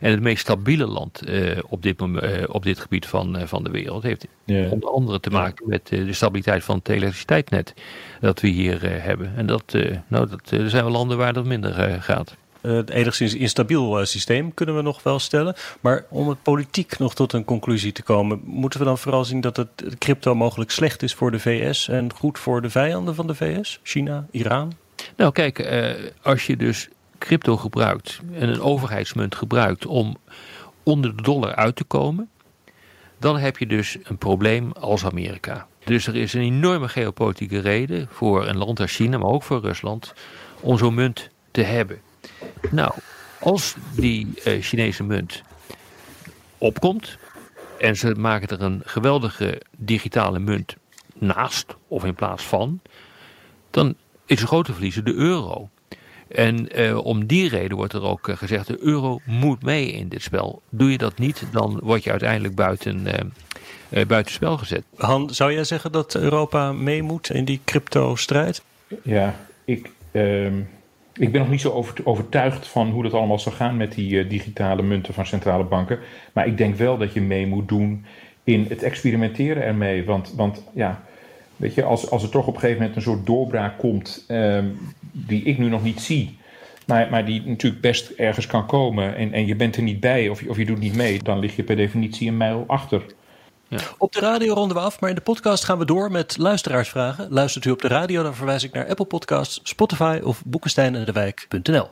En 0.01 0.11
het 0.11 0.21
meest 0.21 0.41
stabiele 0.41 0.85
land 0.85 1.21
op, 1.69 1.81
dit, 1.81 2.01
op 2.47 2.63
dit 2.63 2.79
gebied 2.79 3.05
van, 3.05 3.47
van 3.47 3.63
de 3.63 3.69
wereld. 3.69 4.03
Heeft 4.03 4.27
Ja. 4.45 4.69
onder 4.69 4.89
andere 4.89 5.19
te 5.19 5.29
maken 5.29 5.69
met 5.69 5.87
de 5.87 6.13
stabiliteit 6.13 6.63
van 6.63 6.75
het 6.77 6.89
elektriciteitsnet. 6.89 7.73
Dat 8.19 8.39
we 8.41 8.47
hier 8.47 8.79
hebben. 8.81 9.31
En 9.35 9.45
dat, 9.45 9.77
nou, 10.07 10.29
dat, 10.29 10.51
er 10.51 10.69
zijn 10.69 10.83
wel 10.83 10.93
landen 10.93 11.17
waar 11.17 11.33
dat 11.33 11.45
minder 11.45 12.01
gaat. 12.01 12.37
Eh, 12.61 12.71
Het 12.71 12.89
enigszins 12.89 13.35
instabiel 13.35 13.99
eh, 13.99 14.05
systeem 14.05 14.53
kunnen 14.53 14.75
we 14.75 14.81
nog 14.81 15.03
wel 15.03 15.19
stellen. 15.19 15.55
Maar 15.79 16.05
om 16.09 16.29
het 16.29 16.43
politiek 16.43 16.99
nog 16.99 17.15
tot 17.15 17.33
een 17.33 17.45
conclusie 17.45 17.91
te 17.91 18.03
komen, 18.03 18.41
moeten 18.43 18.79
we 18.79 18.85
dan 18.85 18.97
vooral 18.97 19.25
zien 19.25 19.41
dat 19.41 19.57
het 19.57 19.69
crypto 19.97 20.35
mogelijk 20.35 20.71
slecht 20.71 21.03
is 21.03 21.13
voor 21.13 21.31
de 21.31 21.39
VS 21.39 21.87
en 21.87 22.13
goed 22.13 22.39
voor 22.39 22.61
de 22.61 22.69
vijanden 22.69 23.15
van 23.15 23.27
de 23.27 23.35
VS? 23.35 23.79
China, 23.83 24.25
Iran? 24.31 24.73
Nou, 25.15 25.31
kijk, 25.31 25.59
eh, 25.59 25.93
als 26.21 26.45
je 26.45 26.57
dus 26.57 26.89
crypto 27.17 27.57
gebruikt 27.57 28.19
en 28.33 28.49
een 28.49 28.61
overheidsmunt 28.61 29.35
gebruikt 29.35 29.85
om 29.85 30.17
onder 30.83 31.15
de 31.15 31.23
dollar 31.23 31.55
uit 31.55 31.75
te 31.75 31.83
komen, 31.83 32.29
dan 33.19 33.37
heb 33.37 33.57
je 33.57 33.67
dus 33.67 33.97
een 34.03 34.17
probleem 34.17 34.71
als 34.71 35.05
Amerika. 35.05 35.67
Dus 35.83 36.07
er 36.07 36.15
is 36.15 36.33
een 36.33 36.41
enorme 36.41 36.89
geopolitieke 36.89 37.59
reden 37.59 38.07
voor 38.11 38.47
een 38.47 38.57
land 38.57 38.79
als 38.79 38.95
China, 38.95 39.17
maar 39.17 39.29
ook 39.29 39.43
voor 39.43 39.61
Rusland, 39.61 40.13
om 40.59 40.77
zo'n 40.77 40.93
munt 40.93 41.29
te 41.51 41.61
hebben. 41.61 42.01
Nou, 42.71 42.93
als 43.39 43.75
die 43.95 44.27
eh, 44.43 44.61
Chinese 44.61 45.03
munt 45.03 45.41
opkomt 46.57 47.17
en 47.79 47.95
ze 47.95 48.15
maken 48.15 48.47
er 48.47 48.61
een 48.61 48.81
geweldige 48.85 49.61
digitale 49.77 50.39
munt 50.39 50.75
naast 51.13 51.75
of 51.87 52.05
in 52.05 52.15
plaats 52.15 52.43
van, 52.43 52.81
dan 53.69 53.95
is 54.25 54.41
een 54.41 54.47
grote 54.47 54.73
verliezer 54.73 55.03
de 55.03 55.13
euro. 55.13 55.69
En 56.27 56.69
eh, 56.69 57.05
om 57.05 57.25
die 57.25 57.49
reden 57.49 57.77
wordt 57.77 57.93
er 57.93 58.03
ook 58.03 58.27
eh, 58.27 58.37
gezegd: 58.37 58.67
de 58.67 58.77
euro 58.79 59.19
moet 59.25 59.63
mee 59.63 59.91
in 59.91 60.07
dit 60.07 60.21
spel. 60.21 60.61
Doe 60.69 60.91
je 60.91 60.97
dat 60.97 61.17
niet, 61.17 61.43
dan 61.51 61.79
word 61.83 62.03
je 62.03 62.11
uiteindelijk 62.11 62.55
buiten, 62.55 63.07
eh 63.07 63.25
eh, 63.91 64.05
buitenspel 64.05 64.57
gezet. 64.57 64.83
Han, 64.95 65.29
zou 65.29 65.53
jij 65.53 65.63
zeggen 65.63 65.91
dat 65.91 66.15
Europa 66.15 66.71
mee 66.71 67.03
moet 67.03 67.29
in 67.29 67.45
die 67.45 67.61
crypto-strijd? 67.65 68.63
Ja, 69.03 69.35
ik, 69.65 69.91
ehm, 70.11 70.61
ik 71.13 71.31
ben 71.31 71.41
nog 71.41 71.49
niet 71.49 71.61
zo 71.61 71.71
over, 71.71 71.95
overtuigd 72.03 72.67
van 72.67 72.89
hoe 72.89 73.03
dat 73.03 73.13
allemaal 73.13 73.39
zal 73.39 73.51
gaan 73.51 73.77
met 73.77 73.91
die 73.91 74.19
eh, 74.19 74.29
digitale 74.29 74.81
munten 74.81 75.13
van 75.13 75.25
centrale 75.25 75.63
banken. 75.63 75.99
Maar 76.33 76.47
ik 76.47 76.57
denk 76.57 76.75
wel 76.75 76.97
dat 76.97 77.13
je 77.13 77.21
mee 77.21 77.47
moet 77.47 77.67
doen 77.67 78.05
in 78.43 78.65
het 78.69 78.83
experimenteren 78.83 79.63
ermee. 79.63 80.05
Want, 80.05 80.33
want 80.35 80.63
ja, 80.73 81.03
weet 81.55 81.73
je, 81.73 81.83
als, 81.83 82.09
als 82.09 82.23
er 82.23 82.29
toch 82.29 82.47
op 82.47 82.53
een 82.53 82.59
gegeven 82.59 82.79
moment 82.79 82.95
een 82.95 83.01
soort 83.01 83.25
doorbraak 83.25 83.77
komt 83.77 84.23
ehm, 84.27 84.65
die 85.11 85.43
ik 85.43 85.57
nu 85.57 85.69
nog 85.69 85.83
niet 85.83 86.01
zie. 86.01 86.39
Maar, 86.85 87.07
maar 87.09 87.25
die 87.25 87.41
natuurlijk 87.45 87.81
best 87.81 88.09
ergens 88.09 88.47
kan 88.47 88.65
komen 88.65 89.15
en, 89.15 89.33
en 89.33 89.45
je 89.45 89.55
bent 89.55 89.75
er 89.75 89.83
niet 89.83 89.99
bij 89.99 90.29
of 90.29 90.43
of 90.47 90.57
je 90.57 90.65
doet 90.65 90.79
niet 90.79 90.95
mee, 90.95 91.23
dan 91.23 91.39
lig 91.39 91.55
je 91.55 91.63
per 91.63 91.75
definitie 91.75 92.27
een 92.27 92.37
mijl 92.37 92.63
achter. 92.67 93.03
Op 93.97 94.11
de 94.11 94.19
radio 94.19 94.53
ronden 94.53 94.77
we 94.77 94.83
af, 94.83 94.99
maar 94.99 95.09
in 95.09 95.15
de 95.15 95.21
podcast 95.21 95.63
gaan 95.63 95.77
we 95.77 95.85
door 95.85 96.11
met 96.11 96.37
luisteraarsvragen. 96.37 97.27
Luistert 97.29 97.65
u 97.65 97.71
op 97.71 97.81
de 97.81 97.87
radio, 97.87 98.23
dan 98.23 98.35
verwijs 98.35 98.63
ik 98.63 98.73
naar 98.73 98.87
Apple 98.87 99.05
Podcasts, 99.05 99.59
Spotify 99.63 100.19
of 100.23 100.41
boekensteinendewijk.nl. 100.45 101.89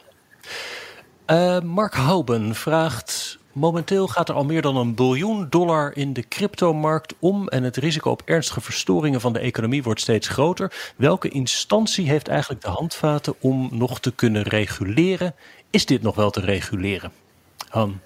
Eh 1.26 1.60
Mark 1.60 1.94
Houben 1.94 2.56
vraagt... 2.56 3.38
Momenteel 3.52 4.08
gaat 4.08 4.30
er 4.30 4.36
al 4.36 4.46
meer 4.46 4.62
dan 4.62 4.76
een 4.76 4.96
biljoen 4.96 5.48
dollar 5.50 5.96
in 5.96 6.14
de 6.14 6.28
cryptomarkt 6.28 7.14
om... 7.20 7.48
en 7.48 7.64
het 7.64 7.78
risico 7.78 8.12
op 8.12 8.22
ernstige 8.26 8.62
verstoringen 8.62 9.22
van 9.22 9.34
de 9.34 9.40
economie 9.40 9.84
wordt 9.84 10.02
steeds 10.02 10.28
groter. 10.28 10.94
Welke 10.96 11.30
instantie 11.30 12.10
heeft 12.10 12.28
eigenlijk 12.28 12.62
de 12.62 12.70
handvaten 12.70 13.36
om 13.40 13.70
nog 13.72 14.00
te 14.00 14.12
kunnen 14.12 14.44
reguleren? 14.44 15.36
Is 15.70 15.86
dit 15.86 16.02
nog 16.02 16.16
wel 16.16 16.30
te 16.30 16.40
reguleren? 16.40 17.12
Han. 17.70 18.00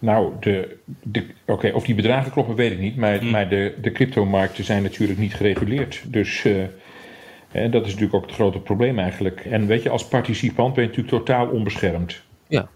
Nou, 0.00 0.32
de, 0.40 0.76
de, 1.02 1.26
oké, 1.46 1.68
of 1.68 1.84
die 1.84 1.94
bedragen 1.94 2.32
kloppen, 2.32 2.54
weet 2.54 2.72
ik 2.72 2.78
niet. 2.78 2.96
Maar, 2.96 3.24
maar 3.24 3.48
de, 3.48 3.74
de 3.80 3.92
cryptomarkten 3.92 4.64
zijn 4.64 4.82
natuurlijk 4.82 5.18
niet 5.18 5.34
gereguleerd. 5.34 6.02
Dus 6.06 6.44
eh, 6.44 6.62
eh, 6.62 7.72
dat 7.72 7.82
is 7.82 7.92
natuurlijk 7.92 8.14
ook 8.14 8.26
het 8.26 8.34
grote 8.34 8.58
probleem 8.58 8.98
eigenlijk. 8.98 9.44
En 9.44 9.66
weet 9.66 9.82
je, 9.82 9.90
als 9.90 10.08
participant 10.08 10.74
ben 10.74 10.82
je 10.82 10.88
natuurlijk 10.88 11.16
totaal 11.16 11.48
onbeschermd. 11.48 12.22
Ja. 12.48 12.68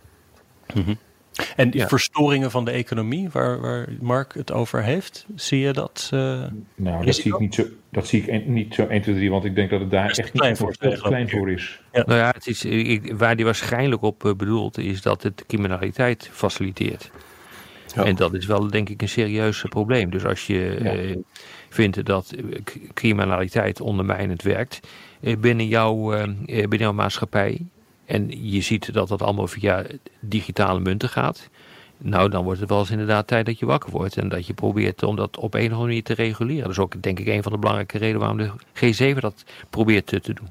En 1.57 1.71
die 1.71 1.81
Ja. 1.81 1.89
verstoringen 1.89 2.51
van 2.51 2.65
de 2.65 2.71
economie, 2.71 3.29
waar, 3.31 3.61
waar 3.61 3.89
Mark 4.01 4.35
het 4.35 4.53
over 4.53 4.83
heeft, 4.83 5.27
zie 5.35 5.59
je 5.61 5.73
dat? 5.73 6.11
eh, 6.13 6.43
Nou, 6.75 7.05
dat 7.05 7.15
zie, 7.15 7.33
ik 7.33 7.39
niet 7.39 7.55
zo, 7.55 7.65
dat 7.91 8.07
zie 8.07 8.23
ik 8.23 8.47
niet 8.47 8.75
zo 8.75 8.87
1, 8.87 9.03
2, 9.03 9.15
3, 9.15 9.31
want 9.31 9.45
ik 9.45 9.55
denk 9.55 9.71
dat 9.71 9.81
het 9.81 9.91
daar 9.91 10.09
echt 10.09 10.19
niet 10.23 10.31
klein 10.33 10.57
voor, 10.57 10.75
voor, 10.81 10.91
te 10.95 11.01
klein 11.03 11.31
voor 11.31 11.51
is. 11.51 11.81
Nou 11.93 12.15
ja, 12.15 12.31
het 12.35 12.47
is, 12.47 12.65
ik, 12.65 13.13
waar 13.17 13.37
die 13.37 13.45
waarschijnlijk 13.45 14.03
op 14.03 14.25
eh, 14.25 14.35
bedoelt, 14.35 14.79
is 14.79 15.03
dat 15.03 15.23
het 15.23 15.45
criminaliteit 15.47 16.29
faciliteert. 16.33 17.11
Ja. 17.95 18.05
En 18.05 18.17
dat 18.17 18.35
is 18.35 18.47
wel, 18.47 18.71
denk 18.71 18.89
ik, 18.89 19.03
een 19.03 19.09
serieus 19.09 19.65
probleem. 19.69 20.11
Dus 20.11 20.25
als 20.25 20.47
je 20.47 20.79
Ja. 20.83 20.91
eh, 20.93 21.17
vindt 21.69 22.05
dat 22.05 22.35
criminaliteit 22.95 23.81
ondermijnend 23.81 24.43
werkt 24.43 24.81
binnen, 25.39 25.67
jouw, 25.67 26.11
binnen 26.47 26.79
jouw 26.79 26.93
maatschappij. 26.93 27.67
En 28.05 28.51
je 28.51 28.61
ziet 28.61 28.93
dat 28.93 29.09
dat 29.09 29.23
allemaal 29.23 29.47
via 29.47 29.85
digitale 30.21 30.81
munten 30.81 31.09
gaat. 31.09 31.49
Nou, 31.99 32.29
dan 32.29 32.45
wordt 32.45 32.61
het 32.61 32.69
wel 32.69 32.79
eens 32.79 32.91
inderdaad 32.91 33.27
tijd 33.27 33.47
dat 33.47 33.59
je 33.59 33.67
wakker 33.67 33.91
wordt. 33.91 34.17
En 34.17 34.29
dat 34.29 34.47
je 34.47 34.55
probeert 34.55 35.03
om 35.03 35.17
dat 35.17 35.37
op 35.37 35.55
een 35.55 35.61
of 35.61 35.71
andere 35.71 35.87
manier 35.87 36.03
te 36.03 36.15
reguleren. 36.15 36.63
Dat 36.63 36.71
is 36.71 36.79
ook, 36.79 37.03
denk 37.03 37.19
ik, 37.19 37.27
een 37.27 37.43
van 37.43 37.53
de 37.53 37.59
belangrijke 37.59 37.99
redenen 37.99 38.21
waarom 38.21 38.39
de 38.39 39.15
G7 39.15 39.19
dat 39.19 39.45
probeert 39.71 40.07
te, 40.07 40.21
te 40.21 40.33
doen. 40.33 40.49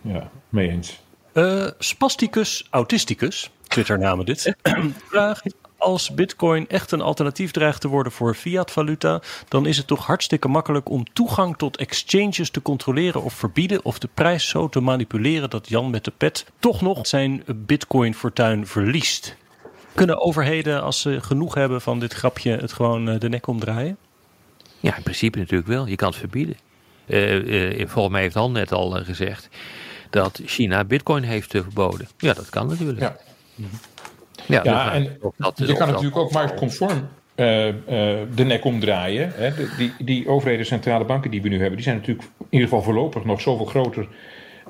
Ja, 0.00 0.30
mee 0.48 0.68
eens. 0.68 1.00
Eh, 1.32 1.66
Spasticus 1.78 2.66
Autisticus, 2.70 3.50
Twitter-namen 3.62 4.24
dit, 4.26 4.54
vraagt... 5.10 5.54
Als 5.78 6.14
bitcoin 6.14 6.68
echt 6.68 6.92
een 6.92 7.00
alternatief 7.00 7.50
dreigt 7.50 7.80
te 7.80 7.88
worden 7.88 8.12
voor 8.12 8.34
fiat-valuta... 8.34 9.20
dan 9.48 9.66
is 9.66 9.76
het 9.76 9.86
toch 9.86 10.06
hartstikke 10.06 10.48
makkelijk 10.48 10.88
om 10.88 11.12
toegang 11.12 11.56
tot 11.56 11.76
exchanges 11.76 12.50
te 12.50 12.62
controleren 12.62 13.22
of 13.22 13.34
verbieden... 13.34 13.84
of 13.84 13.98
de 13.98 14.08
prijs 14.14 14.48
zo 14.48 14.68
te 14.68 14.80
manipuleren 14.80 15.50
dat 15.50 15.68
Jan 15.68 15.90
met 15.90 16.04
de 16.04 16.12
pet 16.16 16.46
toch 16.58 16.80
nog 16.80 17.06
zijn 17.06 17.44
bitcoin-fortuin 17.54 18.66
verliest. 18.66 19.36
Kunnen 19.94 20.20
overheden, 20.20 20.82
als 20.82 21.00
ze 21.00 21.20
genoeg 21.20 21.54
hebben 21.54 21.80
van 21.80 22.00
dit 22.00 22.12
grapje... 22.12 22.50
het 22.56 22.72
gewoon 22.72 23.08
eh, 23.08 23.20
de 23.20 23.28
nek 23.28 23.46
omdraaien? 23.46 23.96
Ja, 24.80 24.96
in 24.96 25.02
principe 25.02 25.38
natuurlijk 25.38 25.68
wel. 25.68 25.86
Je 25.86 25.96
kan 25.96 26.08
het 26.08 26.18
verbieden. 26.18 26.56
Eh, 27.06 27.80
eh, 27.80 27.88
volgens 27.88 28.12
mij 28.12 28.22
heeft 28.22 28.34
Han 28.34 28.52
net 28.52 28.72
al 28.72 28.90
gezegd 28.90 29.48
dat 30.10 30.40
China 30.44 30.84
bitcoin 30.84 31.22
heeft 31.22 31.50
verboden. 31.50 32.08
Ja, 32.18 32.32
dat 32.32 32.50
kan 32.50 32.66
natuurlijk. 32.66 33.00
Ja. 33.00 33.16
Ja, 34.48 34.92
en 34.92 35.16
dat- 35.36 35.54
je 35.56 35.72
kan 35.72 35.88
natuurlijk 35.88 36.16
ook 36.16 36.32
marktconform 36.32 37.08
eh, 37.34 37.68
eh, 37.68 37.74
de 38.34 38.44
nek 38.44 38.64
omdraaien. 38.64 39.32
Hè. 39.34 39.54
De- 39.54 39.74
die, 39.78 39.92
die 39.98 40.28
overheden, 40.28 40.66
centrale 40.66 41.04
banken 41.04 41.30
die 41.30 41.42
we 41.42 41.48
nu 41.48 41.56
hebben, 41.56 41.74
die 41.74 41.82
zijn 41.84 41.96
natuurlijk 41.96 42.26
in 42.38 42.46
ieder 42.50 42.68
geval 42.68 42.82
voorlopig 42.84 43.24
nog 43.24 43.40
zoveel 43.40 43.66
groter 43.66 44.08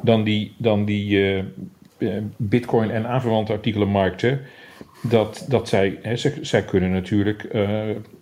dan 0.02 0.24
die, 0.24 0.54
dan 0.58 0.84
die 0.84 1.34
eh, 1.98 2.08
bitcoin 2.36 2.90
en 2.90 3.06
aanverwante 3.06 3.52
artikelenmarkten. 3.52 4.40
dat, 5.02 5.46
dat 5.48 5.68
zij, 5.68 5.98
hè, 6.02 6.16
zij, 6.16 6.32
zij 6.40 6.62
kunnen 6.64 6.90
natuurlijk 6.90 7.48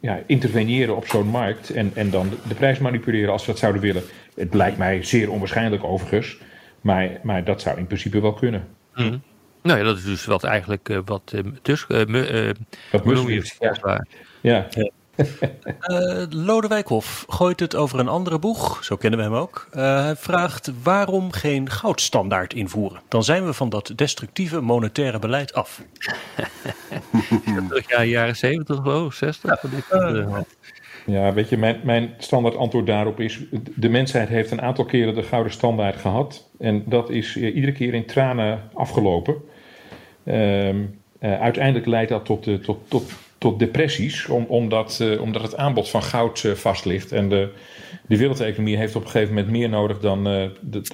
ja, 0.01 0.19
interveneren 0.27 0.97
op 0.97 1.07
zo'n 1.07 1.27
markt 1.29 1.71
en, 1.71 1.91
en 1.95 2.11
dan 2.11 2.29
de, 2.29 2.37
de 2.49 2.55
prijs 2.55 2.79
manipuleren 2.79 3.33
als 3.33 3.45
ze 3.45 3.51
dat 3.51 3.59
zouden 3.59 3.83
willen. 3.83 4.03
Het 4.35 4.55
lijkt 4.55 4.79
mij 4.79 5.03
zeer 5.03 5.31
onwaarschijnlijk 5.31 5.85
overigens, 5.85 6.39
maar, 6.81 7.11
maar 7.23 7.45
dat 7.45 7.61
zou 7.63 7.79
in 7.79 7.87
principe 7.87 8.21
wel 8.21 8.33
kunnen. 8.35 8.65
Mhm. 8.95 9.17
Nou 9.65 9.79
ja, 9.79 9.85
dat 9.85 9.97
is 9.97 10.05
dus 10.05 10.25
wat 10.25 10.45
eigenlijk 10.45 10.89
uh, 10.89 10.99
wat 11.05 11.33
uh, 11.35 11.41
Tusk, 11.63 11.91
uh, 11.91 12.01
uh, 12.07 12.51
Wat 12.93 13.05
Musk 13.05 13.57
ja. 13.61 13.99
ja. 14.41 14.69
Uh, 15.17 16.25
Lodewijk 16.47 16.89
Hof 16.89 17.25
gooit 17.29 17.61
het 17.61 17.75
over 17.75 17.99
een 17.99 18.09
andere 18.09 18.39
boeg, 18.39 18.85
zo 18.85 18.97
kennen 18.97 19.19
we 19.19 19.25
hem 19.25 19.35
ook. 19.35 19.69
Uh, 19.75 20.03
hij 20.03 20.17
vraagt 20.17 20.73
waarom 20.83 21.33
geen 21.33 21.71
goudstandaard 21.71 22.55
invoeren. 22.55 23.01
Dan 23.09 23.25
zijn 23.25 23.47
we 23.47 23.53
van 23.53 23.69
dat 23.69 23.93
destructieve 23.97 24.61
monetaire 24.61 25.19
beleid 25.19 25.55
af. 25.55 25.83
ja, 27.87 28.05
jaren 28.05 28.37
70 28.37 28.77
geloof 28.77 29.07
ik, 29.07 29.13
60. 29.13 29.63
Ja, 29.91 30.45
ja, 31.07 31.33
weet 31.33 31.49
je, 31.49 31.57
mijn, 31.57 31.81
mijn 31.85 32.15
standaard 32.19 32.57
antwoord 32.57 32.87
daarop 32.87 33.21
is... 33.21 33.41
de 33.75 33.89
mensheid 33.89 34.29
heeft 34.29 34.51
een 34.51 34.63
aantal 34.63 34.85
keren 34.85 35.15
de 35.15 35.23
gouden 35.23 35.53
standaard 35.53 35.97
gehad. 35.97 36.51
En 36.59 36.83
dat 36.87 37.11
is 37.11 37.37
iedere 37.37 37.73
keer 37.73 37.95
in 37.95 38.07
tranen 38.07 38.71
afgelopen. 38.73 39.53
Um, 40.27 40.99
uh, 41.21 41.41
uiteindelijk 41.41 41.87
leidt 41.87 42.11
dat 42.11 42.25
tot, 42.25 42.65
tot, 42.65 42.79
tot, 42.89 43.13
tot 43.39 43.59
depressies, 43.59 44.27
om, 44.27 44.45
omdat, 44.49 44.99
uh, 45.03 45.21
omdat 45.21 45.43
het 45.43 45.57
aanbod 45.57 45.91
van 45.91 46.03
goud 46.03 46.41
vast 46.55 46.85
ligt. 46.85 47.13
En 47.13 47.29
de, 47.29 47.49
de 48.07 48.17
wereldeconomie 48.17 48.77
heeft 48.77 48.97
op 48.97 49.05
een 49.05 49.11
gegeven 49.11 49.35
moment 49.35 49.53
meer 49.53 49.69
nodig 49.69 50.01
dan, 50.01 50.51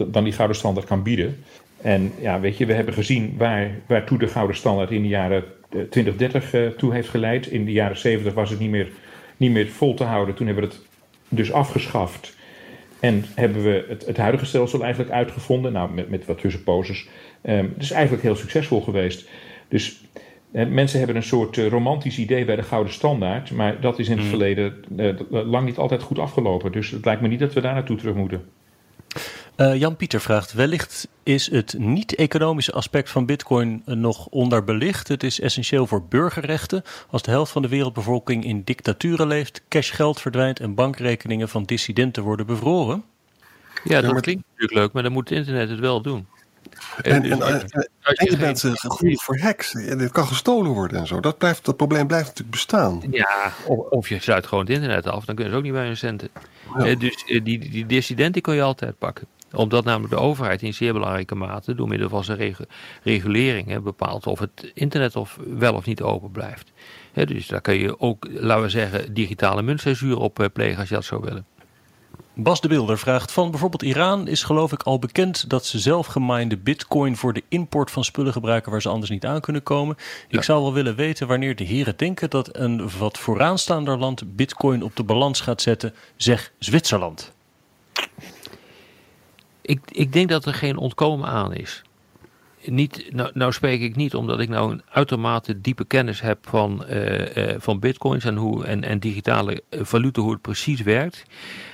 dan 0.06 0.24
die 0.24 0.32
gouden 0.32 0.56
standaard 0.56 0.86
kan 0.86 1.02
bieden. 1.02 1.44
En 1.80 2.12
ja, 2.20 2.40
weet 2.40 2.58
je, 2.58 2.66
we 2.66 2.72
hebben 2.72 2.94
gezien 2.94 3.34
waar, 3.38 3.70
waartoe 3.86 4.18
de 4.18 4.26
gouden 4.26 4.56
standaard 4.56 4.90
in 4.90 5.02
de 5.02 5.08
jaren 5.08 5.44
2030 5.70 6.74
toe 6.76 6.92
heeft 6.92 7.08
geleid. 7.08 7.46
In 7.46 7.64
de 7.64 7.72
jaren 7.72 7.98
70 7.98 8.34
was 8.34 8.50
het 8.50 8.58
niet 8.58 8.70
meer, 8.70 8.88
niet 9.36 9.50
meer 9.50 9.68
vol 9.68 9.94
te 9.94 10.04
houden. 10.04 10.34
Toen 10.34 10.46
hebben 10.46 10.64
we 10.64 10.70
het 10.70 10.80
dus 11.28 11.52
afgeschaft. 11.52 12.38
En 13.00 13.24
hebben 13.34 13.62
we 13.62 13.84
het, 13.88 14.06
het 14.06 14.16
huidige 14.16 14.46
stelsel 14.46 14.82
eigenlijk 14.82 15.12
uitgevonden. 15.12 15.72
Nou, 15.72 15.92
met, 15.92 16.10
met 16.10 16.26
wat 16.26 16.40
tussenposes. 16.40 17.08
Um, 17.42 17.72
het 17.74 17.82
is 17.82 17.90
eigenlijk 17.90 18.22
heel 18.22 18.36
succesvol 18.36 18.80
geweest. 18.80 19.28
Dus 19.68 20.00
eh, 20.52 20.66
mensen 20.66 20.98
hebben 20.98 21.16
een 21.16 21.22
soort 21.22 21.56
uh, 21.56 21.68
romantisch 21.68 22.18
idee 22.18 22.44
bij 22.44 22.56
de 22.56 22.62
gouden 22.62 22.92
standaard. 22.92 23.50
Maar 23.50 23.80
dat 23.80 23.98
is 23.98 24.08
in 24.08 24.16
het 24.16 24.22
mm. 24.22 24.28
verleden 24.28 24.74
uh, 24.96 25.14
lang 25.28 25.66
niet 25.66 25.76
altijd 25.76 26.02
goed 26.02 26.18
afgelopen. 26.18 26.72
Dus 26.72 26.90
het 26.90 27.04
lijkt 27.04 27.22
me 27.22 27.28
niet 27.28 27.38
dat 27.38 27.52
we 27.52 27.60
daar 27.60 27.74
naartoe 27.74 27.96
terug 27.96 28.14
moeten. 28.14 28.44
Jan-Pieter 29.74 30.20
vraagt: 30.20 30.52
wellicht 30.52 31.08
is 31.22 31.50
het 31.50 31.74
niet-economische 31.78 32.72
aspect 32.72 33.10
van 33.10 33.26
Bitcoin 33.26 33.82
nog 33.84 34.26
onderbelicht. 34.26 35.08
Het 35.08 35.22
is 35.22 35.40
essentieel 35.40 35.86
voor 35.86 36.02
burgerrechten. 36.08 36.82
Als 37.10 37.22
de 37.22 37.30
helft 37.30 37.52
van 37.52 37.62
de 37.62 37.68
wereldbevolking 37.68 38.44
in 38.44 38.62
dictaturen 38.64 39.26
leeft, 39.26 39.62
cashgeld 39.68 40.20
verdwijnt 40.20 40.60
en 40.60 40.74
bankrekeningen 40.74 41.48
van 41.48 41.64
dissidenten 41.64 42.22
worden 42.22 42.46
bevroren. 42.46 43.04
Ja, 43.84 44.00
dat 44.00 44.20
klinkt 44.20 44.42
natuurlijk 44.46 44.80
leuk, 44.80 44.92
maar 44.92 45.02
dan 45.02 45.12
moet 45.12 45.28
het 45.28 45.38
internet 45.38 45.68
het 45.68 45.78
wel 45.78 46.02
doen. 46.02 46.26
En, 47.02 47.22
en, 47.22 47.42
en, 47.42 47.60
en 48.00 48.30
je 48.30 48.36
bent 48.36 48.64
gevoelig 48.64 49.22
voor 49.22 49.38
hacks. 49.38 49.74
En 49.74 49.98
dit 49.98 50.12
kan 50.12 50.26
gestolen 50.26 50.70
worden 50.70 51.00
en 51.00 51.06
zo. 51.06 51.20
Dat, 51.20 51.38
blijft, 51.38 51.64
dat 51.64 51.76
probleem 51.76 52.06
blijft 52.06 52.26
natuurlijk 52.26 52.56
bestaan. 52.56 53.02
Ja, 53.10 53.52
of, 53.66 53.78
of 53.78 54.08
je 54.08 54.20
sluit 54.20 54.46
gewoon 54.46 54.64
het 54.64 54.72
internet 54.72 55.06
af. 55.06 55.24
Dan 55.24 55.34
kunnen 55.34 55.52
ze 55.52 55.58
ook 55.58 55.64
niet 55.64 55.72
bij 55.72 55.86
hun 55.86 55.96
centen. 55.96 56.28
Ja. 56.78 56.94
Dus 56.94 57.24
die, 57.26 57.42
die 57.42 57.86
dissidenten 57.86 58.42
kun 58.42 58.54
je 58.54 58.62
altijd 58.62 58.98
pakken 58.98 59.26
omdat 59.52 59.84
namelijk 59.84 60.12
de 60.12 60.20
overheid 60.20 60.62
in 60.62 60.74
zeer 60.74 60.92
belangrijke 60.92 61.34
mate 61.34 61.74
door 61.74 61.88
middel 61.88 62.08
van 62.08 62.24
zijn 62.24 62.38
regu 62.38 62.64
regulering 63.02 63.68
hè, 63.68 63.80
bepaalt 63.80 64.26
of 64.26 64.38
het 64.38 64.70
internet 64.74 65.16
of 65.16 65.38
wel 65.56 65.74
of 65.74 65.86
niet 65.86 66.02
open 66.02 66.30
blijft. 66.30 66.72
Hè, 67.12 67.26
dus 67.26 67.46
daar 67.46 67.60
kun 67.60 67.78
je 67.78 68.00
ook, 68.00 68.26
laten 68.30 68.62
we 68.62 68.68
zeggen, 68.68 69.14
digitale 69.14 69.62
muntcensuur 69.62 70.18
op 70.18 70.48
plegen 70.52 70.78
als 70.78 70.88
je 70.88 70.94
dat 70.94 71.04
zou 71.04 71.20
willen. 71.24 71.46
Bas 72.34 72.60
de 72.60 72.68
Wilder 72.68 72.98
vraagt 72.98 73.32
van 73.32 73.50
bijvoorbeeld 73.50 73.82
Iran 73.82 74.28
is 74.28 74.42
geloof 74.42 74.72
ik 74.72 74.82
al 74.82 74.98
bekend 74.98 75.50
dat 75.50 75.66
ze 75.66 75.78
zelf 75.78 76.06
geminde 76.06 76.56
bitcoin 76.56 77.16
voor 77.16 77.32
de 77.32 77.42
import 77.48 77.90
van 77.90 78.04
spullen 78.04 78.32
gebruiken 78.32 78.70
waar 78.70 78.82
ze 78.82 78.88
anders 78.88 79.10
niet 79.10 79.26
aan 79.26 79.40
kunnen 79.40 79.62
komen. 79.62 79.96
Ja. 80.28 80.38
Ik 80.38 80.44
zou 80.44 80.62
wel 80.62 80.72
willen 80.72 80.96
weten 80.96 81.26
wanneer 81.26 81.56
de 81.56 81.64
heren 81.64 81.96
denken 81.96 82.30
dat 82.30 82.56
een 82.56 82.90
wat 82.98 83.18
vooraanstaander 83.18 83.98
land 83.98 84.36
bitcoin 84.36 84.82
op 84.82 84.96
de 84.96 85.02
balans 85.02 85.40
gaat 85.40 85.62
zetten, 85.62 85.94
zeg 86.16 86.52
Zwitserland. 86.58 87.32
Ik, 89.60 89.80
ik 89.90 90.12
denk 90.12 90.28
dat 90.28 90.44
er 90.44 90.54
geen 90.54 90.76
ontkomen 90.76 91.28
aan 91.28 91.54
is. 91.54 91.82
Niet, 92.64 93.12
nou, 93.12 93.30
nou 93.34 93.52
spreek 93.52 93.80
ik 93.80 93.96
niet 93.96 94.14
omdat 94.14 94.40
ik 94.40 94.48
nou 94.48 94.72
een 94.72 94.82
uitermate 94.90 95.60
diepe 95.60 95.84
kennis 95.84 96.20
heb 96.20 96.38
van, 96.48 96.84
uh, 96.90 97.36
uh, 97.36 97.54
van 97.58 97.78
bitcoins 97.78 98.24
en, 98.24 98.36
hoe, 98.36 98.64
en, 98.64 98.84
en 98.84 98.98
digitale 98.98 99.62
valuta, 99.70 100.20
hoe 100.20 100.32
het 100.32 100.40
precies 100.40 100.82
werkt. 100.82 101.22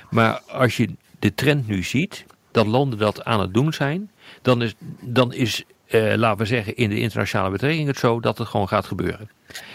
Maar 0.09 0.41
als 0.47 0.77
je 0.77 0.89
de 1.19 1.33
trend 1.33 1.67
nu 1.67 1.83
ziet, 1.83 2.25
dat 2.51 2.67
landen 2.67 2.99
dat 2.99 3.23
aan 3.23 3.39
het 3.39 3.53
doen 3.53 3.73
zijn, 3.73 4.11
dan 4.41 4.61
is, 4.61 4.73
dan 5.01 5.33
is 5.33 5.63
uh, 5.87 6.13
laten 6.15 6.37
we 6.37 6.45
zeggen, 6.45 6.75
in 6.75 6.89
de 6.89 6.99
internationale 6.99 7.51
betrekking 7.51 7.87
het 7.87 7.97
zo 7.97 8.19
dat 8.19 8.37
het 8.37 8.47
gewoon 8.47 8.67
gaat 8.67 8.85
gebeuren. 8.85 9.29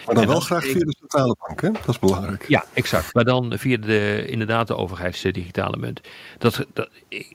Maar 0.07 0.15
dan, 0.15 0.25
dan 0.25 0.27
wel 0.27 0.41
graag 0.41 0.65
via 0.65 0.85
de 0.85 0.97
centrale 0.99 1.37
bank, 1.47 1.61
hè? 1.61 1.71
Dat 1.71 1.89
is 1.89 1.99
belangrijk. 1.99 2.49
Ja, 2.49 2.65
exact. 2.73 3.15
Maar 3.15 3.25
dan 3.25 3.59
via 3.59 3.77
de, 3.77 4.25
inderdaad 4.27 4.67
de 4.67 4.77
overheidsdigitale 4.77 5.77
munt. 5.77 6.01
Dat, 6.39 6.67
dat, 6.73 6.89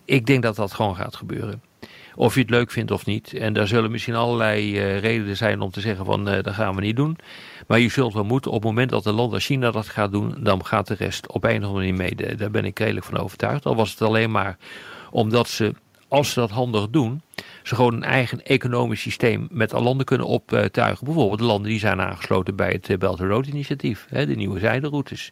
ik 0.06 0.26
denk 0.26 0.44
dat 0.44 0.56
dat 0.56 0.74
gewoon 0.74 0.96
gaat 0.96 1.16
gebeuren. 1.16 1.62
Of 2.20 2.34
je 2.34 2.42
het 2.42 2.50
leuk 2.50 2.72
vindt 2.72 2.92
of 2.92 3.06
niet. 3.06 3.34
En 3.34 3.54
daar 3.54 3.68
zullen 3.68 3.92
misschien 3.92 4.16
allerlei 4.16 4.72
uh, 4.72 5.00
redenen 5.00 5.38
zijn 5.38 5.62
om 5.62 5.72
te 5.72 5.82
zeggen 5.82 6.06
van 6.06 6.30
uh, 6.30 6.44
dat 6.44 6.54
gaan 6.54 6.76
we 6.76 6.82
niet 6.82 6.96
doen. 6.96 7.18
Maar 7.68 7.80
je 7.80 7.90
zult 7.90 8.14
wel 8.14 8.24
moeten, 8.24 8.52
op 8.52 8.58
het 8.58 8.70
moment 8.70 8.90
dat 8.90 9.06
een 9.06 9.14
land 9.14 9.34
als 9.34 9.46
China 9.46 9.72
dat 9.72 9.88
gaat 9.88 10.12
doen, 10.12 10.36
dan 10.40 10.66
gaat 10.66 10.88
de 10.88 10.94
rest 10.94 11.32
op 11.32 11.44
een 11.44 11.50
of 11.50 11.68
andere 11.68 11.74
manier 11.74 11.94
mee. 11.94 12.36
Daar 12.36 12.52
ben 12.52 12.66
ik 12.66 12.80
redelijk 12.80 13.06
van 13.06 13.18
overtuigd. 13.18 13.66
Al 13.66 13.76
was 13.76 13.92
het 13.92 14.02
alleen 14.02 14.32
maar 14.32 14.58
omdat 15.12 15.50
ze, 15.50 15.74
als 16.08 16.32
ze 16.32 16.40
dat 16.40 16.50
handig 16.50 16.90
doen, 16.90 17.22
ze 17.64 17.76
gewoon 17.76 17.94
een 17.94 18.04
eigen 18.04 18.46
economisch 18.46 19.02
systeem 19.02 19.48
met 19.52 19.74
al 19.74 19.84
landen 19.84 20.06
kunnen 20.06 20.28
optuigen. 20.28 21.06
Bijvoorbeeld 21.06 21.40
de 21.40 21.46
landen 21.46 21.70
die 21.70 21.80
zijn 21.80 22.02
aangesloten 22.02 22.56
bij 22.56 22.80
het 22.82 23.00
Belt 23.00 23.20
and 23.20 23.30
Road 23.30 23.48
initiatief, 23.48 24.06
hè, 24.10 24.26
de 24.26 24.36
nieuwe 24.36 24.60
zijderoutes. 24.60 25.32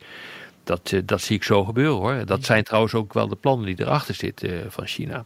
Dat, 0.64 0.94
dat 1.06 1.22
zie 1.22 1.36
ik 1.36 1.44
zo 1.44 1.64
gebeuren 1.64 1.98
hoor. 1.98 2.26
Dat 2.26 2.46
zijn 2.46 2.64
trouwens 2.64 2.94
ook 2.94 3.14
wel 3.14 3.28
de 3.28 3.36
plannen 3.36 3.66
die 3.66 3.86
erachter 3.86 4.16
zitten 4.16 4.72
van 4.72 4.88
China. 4.88 5.26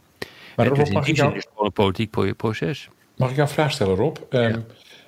Maar 0.56 0.74
dus 0.74 0.88
in 0.88 1.00
die 1.00 1.16
zin 1.16 1.34
is 1.34 1.46
gewoon 1.48 1.66
een 1.66 1.72
politiek 1.72 2.36
proces. 2.36 2.88
Mag 3.16 3.28
ik 3.30 3.36
jou 3.36 3.48
een 3.48 3.54
vraag 3.54 3.72
stellen, 3.72 3.96
Rob? 3.96 4.16
Ja. 4.30 4.44
Um, 4.44 4.64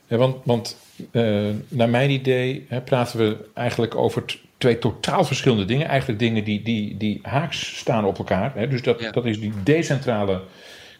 want, 0.08 0.36
want 0.44 0.76
uh, 1.10 1.48
naar 1.68 1.88
mijn 1.88 2.10
idee 2.10 2.66
hè, 2.68 2.80
praten 2.80 3.18
we 3.18 3.36
eigenlijk 3.54 3.94
over 3.94 4.24
twee 4.58 4.78
totaal 4.78 5.24
verschillende 5.24 5.64
dingen. 5.64 5.88
Eigenlijk 5.88 6.18
dingen 6.18 6.44
die, 6.44 6.62
die, 6.62 6.96
die 6.96 7.18
haaks 7.22 7.78
staan 7.78 8.04
op 8.04 8.18
elkaar. 8.18 8.52
Hè. 8.54 8.68
Dus 8.68 8.82
dat, 8.82 9.00
ja. 9.00 9.10
dat 9.10 9.26
is 9.26 9.40
die 9.40 9.52
decentrale 9.62 10.40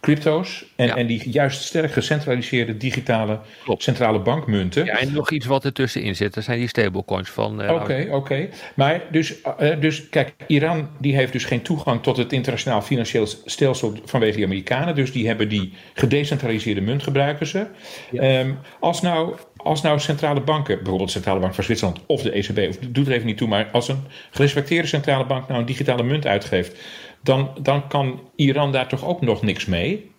crypto's 0.03 0.65
en, 0.77 0.87
ja. 0.87 0.97
en 0.97 1.07
die 1.07 1.31
juist 1.31 1.63
sterk 1.63 1.93
gecentraliseerde 1.93 2.77
digitale 2.77 3.39
Klopt. 3.65 3.83
centrale 3.83 4.19
bankmunten. 4.19 4.85
Ja, 4.85 4.99
en 4.99 5.13
nog 5.13 5.31
iets 5.31 5.47
wat 5.47 5.65
ertussenin 5.65 6.17
zit, 6.17 6.35
dat 6.35 6.45
zijn 6.45 6.59
die 6.59 6.69
stablecoins 6.69 7.31
van... 7.31 7.55
Oké, 7.55 7.65
uh, 7.65 7.73
oké. 7.73 7.83
Okay, 7.83 8.09
okay. 8.09 8.51
Maar 8.75 9.03
dus, 9.11 9.35
uh, 9.61 9.81
dus 9.81 10.09
kijk, 10.09 10.35
Iran 10.47 10.89
die 10.99 11.15
heeft 11.15 11.33
dus 11.33 11.45
geen 11.45 11.63
toegang 11.63 12.03
tot 12.03 12.17
het 12.17 12.33
internationaal 12.33 12.83
financieel 12.83 13.27
stelsel 13.45 13.95
vanwege 14.05 14.39
de 14.39 14.45
Amerikanen. 14.45 14.95
Dus 14.95 15.13
die 15.13 15.27
hebben 15.27 15.49
die 15.49 15.73
gedecentraliseerde 15.95 16.81
munt 16.81 17.03
gebruiken 17.03 17.47
ze. 17.47 17.67
Ja. 18.11 18.41
Um, 18.41 18.59
als 18.81 19.01
nou 19.01 19.35
als 19.63 19.83
nou 19.83 20.01
centrale 20.01 20.41
banken, 20.41 20.77
bijvoorbeeld 20.77 21.09
de 21.09 21.15
Centrale 21.15 21.41
Bank 21.41 21.55
van 21.55 21.65
Zwitserland 21.65 22.01
of 22.07 22.23
de 22.23 22.31
ECB, 22.31 22.69
of 22.69 22.79
doet 22.79 23.07
er 23.07 23.13
even 23.13 23.27
niet 23.27 23.37
toe, 23.37 23.49
maar 23.49 23.69
als 23.73 23.89
een 23.89 24.05
gerespecteerde 24.31 24.89
centrale 24.89 25.27
bank 25.27 25.49
nou 25.49 25.61
een 25.61 25.67
digitale 25.67 26.03
munt 26.03 26.27
uitgeeft, 26.27 26.77
dan, 27.23 27.51
dan 27.61 27.89
kan 27.89 28.21
Iran 28.37 28.73
daar 28.73 28.89
toch 28.89 29.05
ook 29.05 29.21
nog 29.21 29.43
niks 29.43 29.67
mee? 29.67 30.11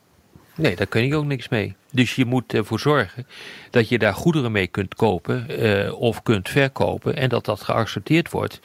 Nee, 0.56 0.76
daar 0.76 0.88
kun 0.88 1.08
je 1.08 1.16
ook 1.16 1.26
niks 1.26 1.50
mee. 1.50 1.76
Dus 1.92 2.16
je 2.16 2.26
moet 2.26 2.54
ervoor 2.54 2.80
zorgen 2.80 3.28
dat 3.70 3.90
je 3.90 4.00
daar 4.00 4.14
goederen 4.14 4.52
mee 4.52 4.68
kunt 4.68 4.96
kopen 4.96 5.46
uh, 5.50 6.02
of 6.02 6.24
kunt 6.24 6.50
verkopen 6.50 7.16
en 7.16 7.30
dat 7.30 7.46
dat 7.46 7.62
geaccepteerd 7.62 8.32
wordt 8.32 8.60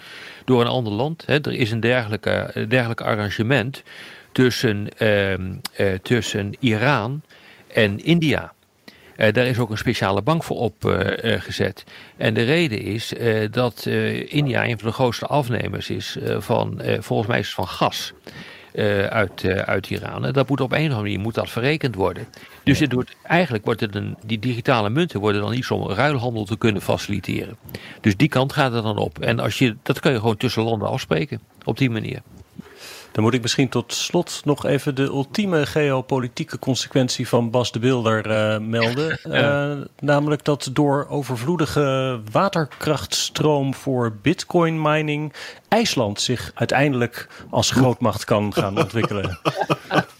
door 0.44 0.60
een 0.60 0.66
ander 0.66 0.92
land. 0.92 1.24
Er 1.26 1.52
is 1.52 1.70
een 1.70 1.80
dergelijke, 1.80 2.66
dergelijk 2.68 3.00
arrangement 3.00 3.82
tussen, 4.32 4.88
uh, 4.98 5.32
uh, 5.32 5.58
tussen 6.02 6.54
Iran 6.58 7.22
en 7.66 8.04
India. 8.04 8.52
Uh, 9.18 9.32
daar 9.32 9.46
is 9.46 9.58
ook 9.58 9.70
een 9.70 9.78
speciale 9.78 10.22
bank 10.22 10.44
voor 10.44 10.56
opgezet. 10.56 11.84
Uh, 11.86 12.26
en 12.26 12.34
de 12.34 12.42
reden 12.42 12.82
is 12.82 13.12
dat 13.50 13.86
India 14.26 14.64
een 14.64 14.78
van 14.78 14.88
de 14.88 14.94
grootste 14.94 15.26
afnemers 15.26 15.90
is 15.90 16.16
van, 16.38 16.82
volgens 16.98 17.28
mij 17.28 17.38
is 17.38 17.46
het 17.46 17.54
van 17.54 17.68
gas. 17.68 18.12
uit, 19.08 19.44
uit 19.44 19.90
Iran. 19.90 20.24
En 20.24 20.32
dat 20.32 20.48
moet 20.48 20.60
op 20.60 20.72
een 20.72 20.78
of 20.78 20.82
andere 20.84 21.02
manier 21.02 21.20
moet 21.20 21.34
dat 21.34 21.50
verrekend 21.50 21.94
worden. 21.94 22.26
Dus 22.64 22.78
het 22.78 22.92
wordt, 22.92 23.16
eigenlijk 23.22 23.64
wordt 23.64 23.80
het 23.80 23.94
een, 23.94 24.16
die 24.24 24.38
digitale 24.38 24.90
munten 24.90 25.20
worden 25.20 25.40
dan 25.40 25.52
iets 25.52 25.70
om 25.70 25.90
ruilhandel 25.90 26.44
te 26.44 26.58
kunnen 26.58 26.82
faciliteren. 26.82 27.56
Dus 28.00 28.16
die 28.16 28.28
kant 28.28 28.52
gaat 28.52 28.74
er 28.74 28.82
dan 28.82 28.98
op. 28.98 29.18
En 29.18 29.40
als 29.40 29.58
je, 29.58 29.76
dat 29.82 30.00
kun 30.00 30.12
je 30.12 30.18
gewoon 30.18 30.36
tussen 30.36 30.62
landen 30.62 30.88
afspreken 30.88 31.40
op 31.64 31.78
die 31.78 31.90
manier. 31.90 32.22
Dan 33.12 33.22
moet 33.22 33.34
ik 33.34 33.42
misschien 33.42 33.68
tot 33.68 33.94
slot 33.94 34.40
nog 34.44 34.66
even 34.66 34.94
de 34.94 35.02
ultieme 35.02 35.66
geopolitieke 35.66 36.58
consequentie 36.58 37.28
van 37.28 37.50
Bas 37.50 37.72
de 37.72 37.78
Wilder 37.78 38.26
uh, 38.26 38.58
melden. 38.58 39.18
Uh, 39.28 39.76
namelijk 39.98 40.44
dat 40.44 40.70
door 40.72 41.06
overvloedige 41.08 42.20
waterkrachtstroom 42.32 43.74
voor 43.74 44.16
bitcoin 44.22 44.82
mining 44.82 45.32
IJsland 45.68 46.20
zich 46.20 46.52
uiteindelijk 46.54 47.28
als 47.50 47.70
grootmacht 47.70 48.24
kan 48.24 48.52
gaan 48.54 48.78
ontwikkelen. 48.84 49.38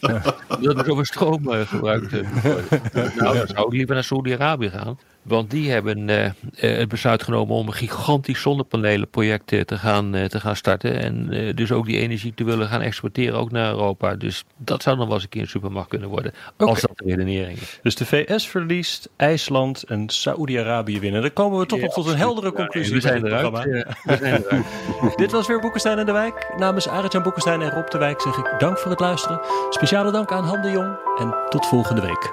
ja. 0.00 0.22
Dat 0.60 0.86
is 0.86 0.92
over 0.92 1.06
stroom 1.06 1.52
uh, 1.52 1.60
gebruikt. 1.60 2.10
nou, 3.16 3.38
dan 3.38 3.46
zou 3.46 3.66
ik 3.66 3.72
liever 3.72 3.94
naar 3.94 4.04
Saudi-Arabië 4.04 4.70
gaan. 4.70 4.98
Want 5.28 5.50
die 5.50 5.70
hebben 5.70 6.08
uh, 6.08 6.30
het 6.56 6.88
besluit 6.88 7.22
genomen 7.22 7.56
om 7.56 7.66
een 7.66 7.72
gigantisch 7.72 8.40
zonnepanelenproject 8.40 9.46
te, 9.46 9.78
gaan, 9.78 10.16
uh, 10.16 10.24
te 10.24 10.40
gaan 10.40 10.56
starten. 10.56 11.00
En 11.00 11.28
uh, 11.30 11.54
dus 11.54 11.72
ook 11.72 11.86
die 11.86 11.98
energie 11.98 12.34
te 12.34 12.44
willen 12.44 12.68
gaan 12.68 12.80
exporteren, 12.80 13.38
ook 13.38 13.50
naar 13.50 13.70
Europa. 13.70 14.14
Dus 14.14 14.44
dat 14.56 14.82
zou 14.82 14.96
dan 14.96 15.06
wel 15.06 15.14
eens 15.14 15.24
een 15.24 15.30
keer 15.30 15.40
een 15.42 15.48
supermacht 15.48 15.88
kunnen 15.88 16.08
worden. 16.08 16.32
Okay. 16.54 16.68
Als 16.68 16.80
dat 16.80 16.90
de 16.94 17.04
redenering 17.04 17.58
is. 17.58 17.78
Dus 17.82 17.94
de 17.94 18.06
VS 18.06 18.48
verliest, 18.48 19.08
IJsland 19.16 19.82
en 19.82 20.08
Saoedi-Arabië 20.08 21.00
winnen. 21.00 21.20
Dan 21.20 21.32
komen 21.32 21.58
we 21.58 21.66
toch 21.66 21.78
ja, 21.78 21.84
nog 21.84 21.94
tot 21.94 22.06
een 22.06 22.16
heldere 22.16 22.52
conclusie. 22.52 22.94
Ja, 22.94 23.00
we 23.00 23.08
zijn 23.08 23.26
eruit. 23.26 23.64
we 24.04 24.16
zijn 24.16 24.44
eruit. 24.44 25.16
Dit 25.16 25.32
was 25.32 25.46
weer 25.46 25.60
Boekenstein 25.60 25.98
in 25.98 26.06
de 26.06 26.12
Wijk. 26.12 26.54
Namens 26.56 26.88
Arjan 26.88 27.22
Boekenstein 27.22 27.62
en 27.62 27.70
Rob 27.70 27.88
de 27.88 27.98
Wijk 27.98 28.20
zeg 28.20 28.36
ik 28.36 28.54
dank 28.58 28.78
voor 28.78 28.90
het 28.90 29.00
luisteren. 29.00 29.40
Speciale 29.70 30.10
dank 30.10 30.32
aan 30.32 30.44
Han 30.44 30.62
de 30.62 30.70
Jong 30.70 30.96
en 31.18 31.34
tot 31.48 31.66
volgende 31.66 32.00
week. 32.00 32.32